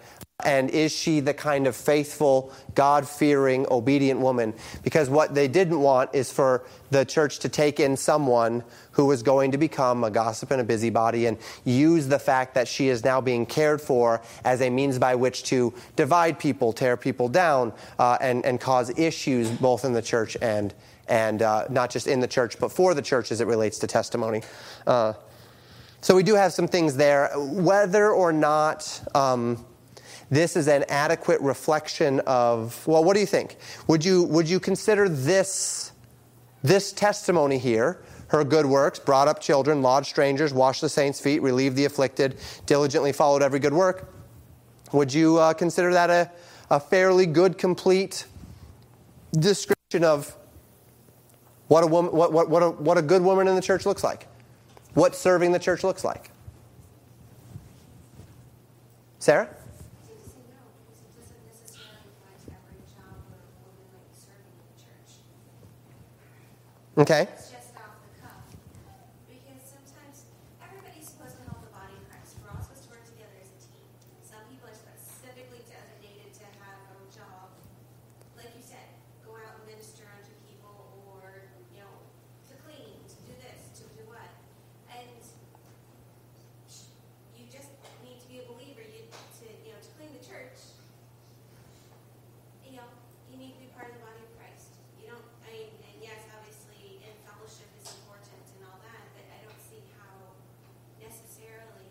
[0.43, 4.53] And is she the kind of faithful, God fearing, obedient woman?
[4.83, 9.23] Because what they didn't want is for the church to take in someone who was
[9.23, 13.03] going to become a gossip and a busybody and use the fact that she is
[13.03, 17.71] now being cared for as a means by which to divide people, tear people down,
[17.97, 20.73] uh, and, and cause issues both in the church and,
[21.07, 23.87] and uh, not just in the church, but for the church as it relates to
[23.87, 24.41] testimony.
[24.85, 25.13] Uh,
[26.03, 27.31] so we do have some things there.
[27.33, 29.65] Whether or not um,
[30.29, 33.55] this is an adequate reflection of, well, what do you think?
[33.87, 35.93] Would you, would you consider this,
[36.61, 41.41] this testimony here, her good works, brought up children, lodged strangers, washed the saints' feet,
[41.41, 42.35] relieved the afflicted,
[42.65, 44.13] diligently followed every good work?
[44.91, 46.29] Would you uh, consider that a,
[46.69, 48.25] a fairly good, complete
[49.39, 50.35] description of
[51.69, 54.03] what a, woman, what, what, what, a, what a good woman in the church looks
[54.03, 54.27] like?
[54.93, 56.29] What serving the church looks like.
[59.19, 59.47] Sarah?
[59.47, 63.51] I think to say no, because it doesn't necessarily apply to every job where a
[63.63, 65.11] woman might be serving in the church.
[66.99, 67.23] Okay.
[67.33, 68.43] It's just off the cuff.
[69.31, 70.27] Because sometimes
[70.59, 72.35] everybody's supposed to help the body of Christ.
[72.43, 73.87] We're all supposed to work together as a team.
[74.27, 77.47] Some people are specifically designated to have a job,
[78.35, 78.91] like you said,
[79.23, 80.75] go out and minister unto people
[81.15, 81.95] or, you know,
[82.51, 84.27] to clean, to do this, to do what.
[84.91, 85.07] And
[87.39, 87.71] you just
[88.05, 90.59] need to be a believer, you, to, you know, to clean the church.
[92.61, 92.87] You know,
[93.29, 94.77] you need to be part of the body of Christ.
[95.01, 99.25] You don't, I mean, and yes, obviously, and fellowship is important and all that, but
[99.33, 100.37] I don't see how
[101.01, 101.89] necessarily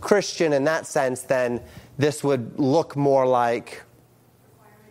[0.00, 1.60] Christian in that sense, then
[1.98, 3.82] this would look more like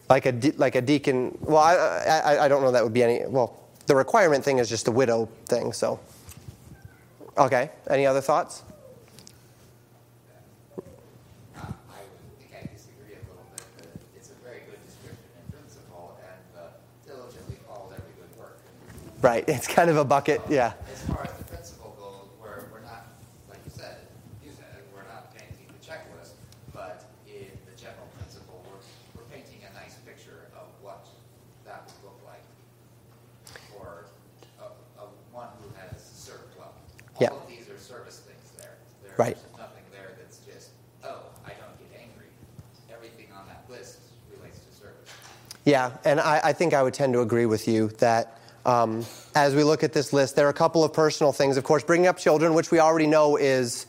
[0.10, 1.38] like a de- like a deacon.
[1.42, 3.26] Well, I, I I don't know that would be any.
[3.28, 5.74] Well, the requirement thing is just a widow thing.
[5.74, 6.00] So,
[7.38, 7.72] okay.
[7.90, 8.64] Any other thoughts?
[10.78, 10.82] Uh,
[11.62, 15.52] I would think I disagree a little bit, but it's a very good description in
[15.52, 16.70] principle and uh,
[17.06, 18.60] diligently followed every good work.
[19.22, 19.44] Right.
[19.48, 20.42] It's kind of a bucket.
[20.50, 20.74] Yeah.
[20.94, 23.08] As far as the principle goes, we're, we're not,
[23.50, 23.98] like you said,
[24.44, 26.40] you said, we're not painting the checklist,
[26.74, 28.80] but in the general principle, we're,
[29.20, 31.06] we're painting a nice picture of what
[31.66, 32.44] that would look like
[33.76, 34.06] for
[34.64, 36.74] a, a one who has served well.
[37.20, 37.30] Yeah.
[37.30, 38.78] All of these are service things there.
[39.04, 39.38] There's Right.
[39.58, 40.70] nothing there that's just,
[41.04, 42.32] oh, I don't get angry.
[42.88, 44.00] Everything on that list
[44.34, 45.12] relates to service.
[45.66, 48.38] Yeah, and I, I think I would tend to agree with you that
[48.70, 49.06] um,
[49.36, 51.58] as we look at this list, there are a couple of personal things.
[51.58, 53.88] Of course, bringing up children, which we already know is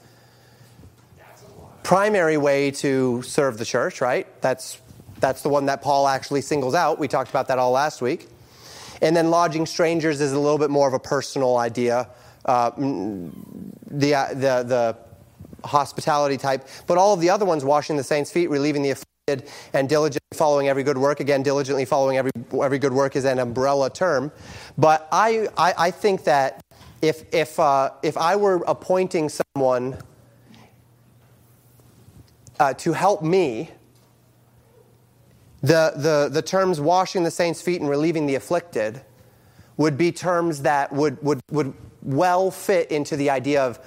[1.83, 4.27] primary way to serve the church, right?
[4.41, 4.81] That's
[5.19, 6.99] that's the one that Paul actually singles out.
[6.99, 8.29] We talked about that all last week.
[9.03, 12.09] And then lodging strangers is a little bit more of a personal idea.
[12.47, 14.97] Uh, the, the, the
[15.63, 16.67] hospitality type.
[16.87, 18.91] But all of the other ones, washing the saints' feet, relieving the
[19.73, 21.21] and diligently following every good work.
[21.21, 22.31] Again, diligently following every,
[22.63, 24.33] every good work is an umbrella term.
[24.77, 26.61] But I, I, I think that
[27.03, 29.99] if, if, uh, if I were appointing someone
[32.59, 33.71] uh, to help me,
[35.63, 39.01] the, the, the terms washing the saints' feet and relieving the afflicted
[39.77, 41.73] would be terms that would, would, would
[42.03, 43.79] well fit into the idea of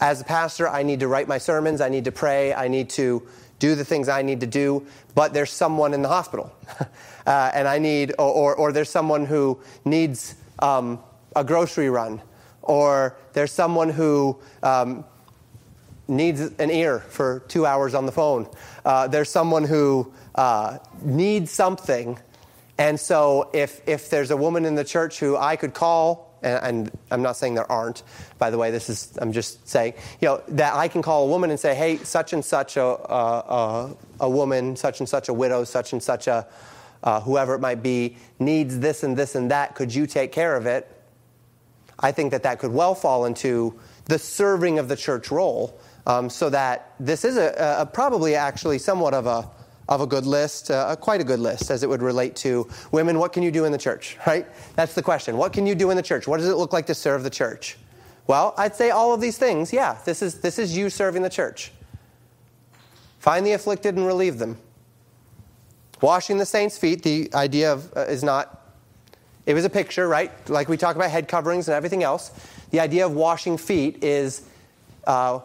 [0.00, 2.90] as a pastor, I need to write my sermons, I need to pray, I need
[2.90, 3.22] to
[3.58, 6.52] do the things I need to do, but there's someone in the hospital.
[7.26, 10.98] uh, and I need, or, or, or there's someone who needs um,
[11.34, 12.20] a grocery run,
[12.62, 15.04] or there's someone who um,
[16.08, 18.48] needs an ear for two hours on the phone.
[18.84, 22.18] Uh, there's someone who uh, needs something.
[22.76, 26.90] And so, if, if there's a woman in the church who I could call, and,
[27.10, 28.02] I'm not saying there aren't,
[28.38, 31.28] by the way, this is, I'm just saying, you know, that I can call a
[31.28, 35.28] woman and say, hey, such and such a, a, a, a woman, such and such
[35.28, 36.46] a widow, such and such a
[37.04, 39.74] uh, whoever it might be, needs this and this and that.
[39.74, 40.90] Could you take care of it?
[42.00, 46.28] I think that that could well fall into the serving of the church role, um,
[46.28, 49.48] so that this is a, a, probably actually somewhat of a
[49.88, 53.18] of a good list, uh, quite a good list, as it would relate to women.
[53.18, 54.16] What can you do in the church?
[54.26, 54.46] Right?
[54.76, 55.36] That's the question.
[55.36, 56.26] What can you do in the church?
[56.26, 57.76] What does it look like to serve the church?
[58.26, 59.72] Well, I'd say all of these things.
[59.72, 61.72] Yeah, this is this is you serving the church.
[63.18, 64.56] Find the afflicted and relieve them.
[66.00, 67.02] Washing the saints' feet.
[67.02, 68.64] The idea of uh, is not
[69.46, 70.30] it was a picture, right?
[70.48, 72.30] Like we talk about head coverings and everything else.
[72.70, 74.42] The idea of washing feet is
[75.06, 75.40] uh,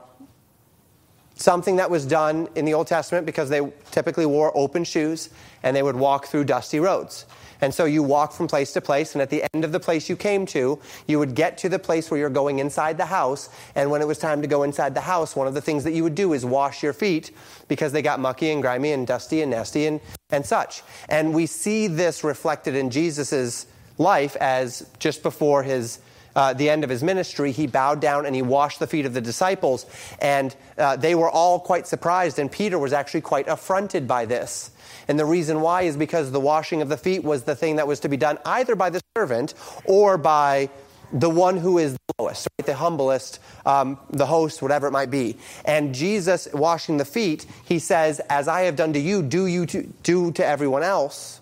[1.39, 3.61] something that was done in the Old Testament because they
[3.91, 5.29] typically wore open shoes
[5.63, 7.25] and they would walk through dusty roads.
[7.61, 10.09] And so you walk from place to place, and at the end of the place
[10.09, 13.49] you came to, you would get to the place where you're going inside the house.
[13.75, 15.91] And when it was time to go inside the house, one of the things that
[15.91, 17.31] you would do is wash your feet
[17.67, 19.99] because they got mucky and grimy and dusty and nasty and,
[20.29, 20.83] and such.
[21.09, 23.65] And we see this reflected in Jesus'
[23.97, 25.99] life as just before his
[26.39, 29.13] uh, the end of his ministry, he bowed down and he washed the feet of
[29.13, 29.85] the disciples.
[30.19, 34.71] And uh, they were all quite surprised, and Peter was actually quite affronted by this.
[35.09, 37.87] And the reason why is because the washing of the feet was the thing that
[37.87, 39.53] was to be done either by the servant
[39.83, 40.69] or by
[41.11, 42.65] the one who is the lowest, right?
[42.65, 45.35] the humblest, um, the host, whatever it might be.
[45.65, 49.65] And Jesus washing the feet, he says, As I have done to you, do you
[49.65, 51.41] to, do to everyone else.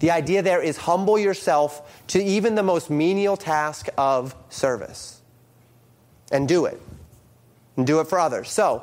[0.00, 5.20] The idea there is humble yourself to even the most menial task of service
[6.32, 6.80] and do it.
[7.76, 8.50] And do it for others.
[8.50, 8.82] So,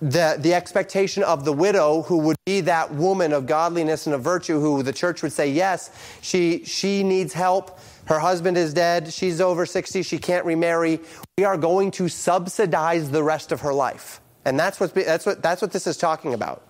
[0.00, 4.22] the, the expectation of the widow, who would be that woman of godliness and of
[4.22, 5.90] virtue, who the church would say, yes,
[6.20, 7.78] she, she needs help.
[8.06, 9.12] Her husband is dead.
[9.12, 10.02] She's over 60.
[10.02, 11.00] She can't remarry.
[11.38, 14.20] We are going to subsidize the rest of her life.
[14.44, 16.68] And that's, what's, that's, what, that's what this is talking about.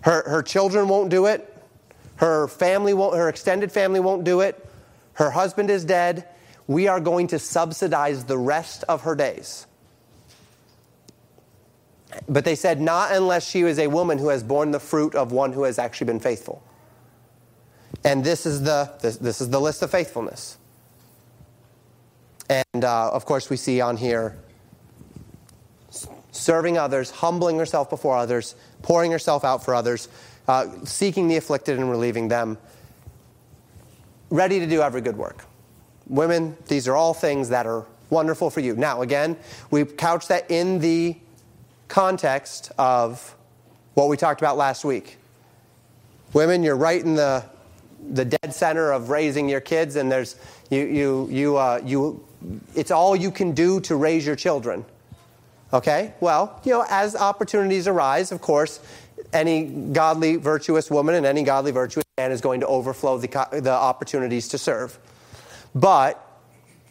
[0.00, 1.51] Her, her children won't do it.
[2.22, 4.64] Her family won't, her extended family won't do it.
[5.14, 6.28] Her husband is dead.
[6.68, 9.66] We are going to subsidize the rest of her days.
[12.28, 15.32] But they said, not unless she is a woman who has borne the fruit of
[15.32, 16.62] one who has actually been faithful.
[18.04, 20.58] And this is the, this, this is the list of faithfulness.
[22.48, 24.38] And uh, of course, we see on here
[26.30, 30.08] serving others, humbling herself before others, pouring herself out for others,
[30.48, 32.58] uh, seeking the afflicted and relieving them,
[34.30, 35.44] ready to do every good work.
[36.06, 38.76] Women, these are all things that are wonderful for you.
[38.76, 39.36] Now, again,
[39.70, 41.16] we couch that in the
[41.88, 43.34] context of
[43.94, 45.18] what we talked about last week.
[46.32, 47.44] Women, you're right in the,
[48.10, 50.36] the dead center of raising your kids, and there's,
[50.70, 52.24] you, you, you, uh, you,
[52.74, 54.84] it's all you can do to raise your children.
[55.72, 56.14] Okay?
[56.20, 58.80] Well, you know, as opportunities arise, of course,
[59.32, 63.28] any godly, virtuous woman and any godly, virtuous man is going to overflow the,
[63.62, 64.98] the opportunities to serve.
[65.74, 66.24] But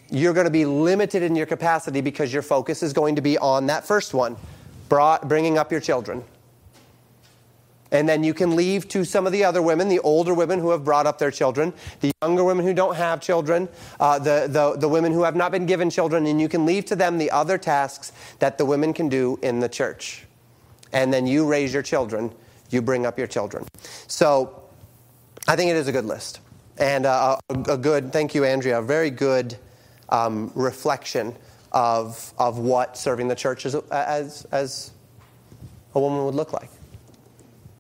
[0.09, 3.37] you're going to be limited in your capacity because your focus is going to be
[3.37, 4.35] on that first one,
[4.89, 6.23] brought, bringing up your children.
[7.91, 10.71] And then you can leave to some of the other women, the older women who
[10.71, 13.67] have brought up their children, the younger women who don't have children,
[13.99, 16.85] uh, the, the, the women who have not been given children, and you can leave
[16.85, 20.25] to them the other tasks that the women can do in the church.
[20.93, 22.33] And then you raise your children,
[22.69, 23.65] you bring up your children.
[24.07, 24.63] So
[25.47, 26.39] I think it is a good list.
[26.77, 29.57] And uh, a, a, good, thank you, Andrea, a very good
[30.09, 31.35] um, reflection
[31.71, 34.91] of, of what serving the church as, as, as
[35.93, 36.69] a woman would look like.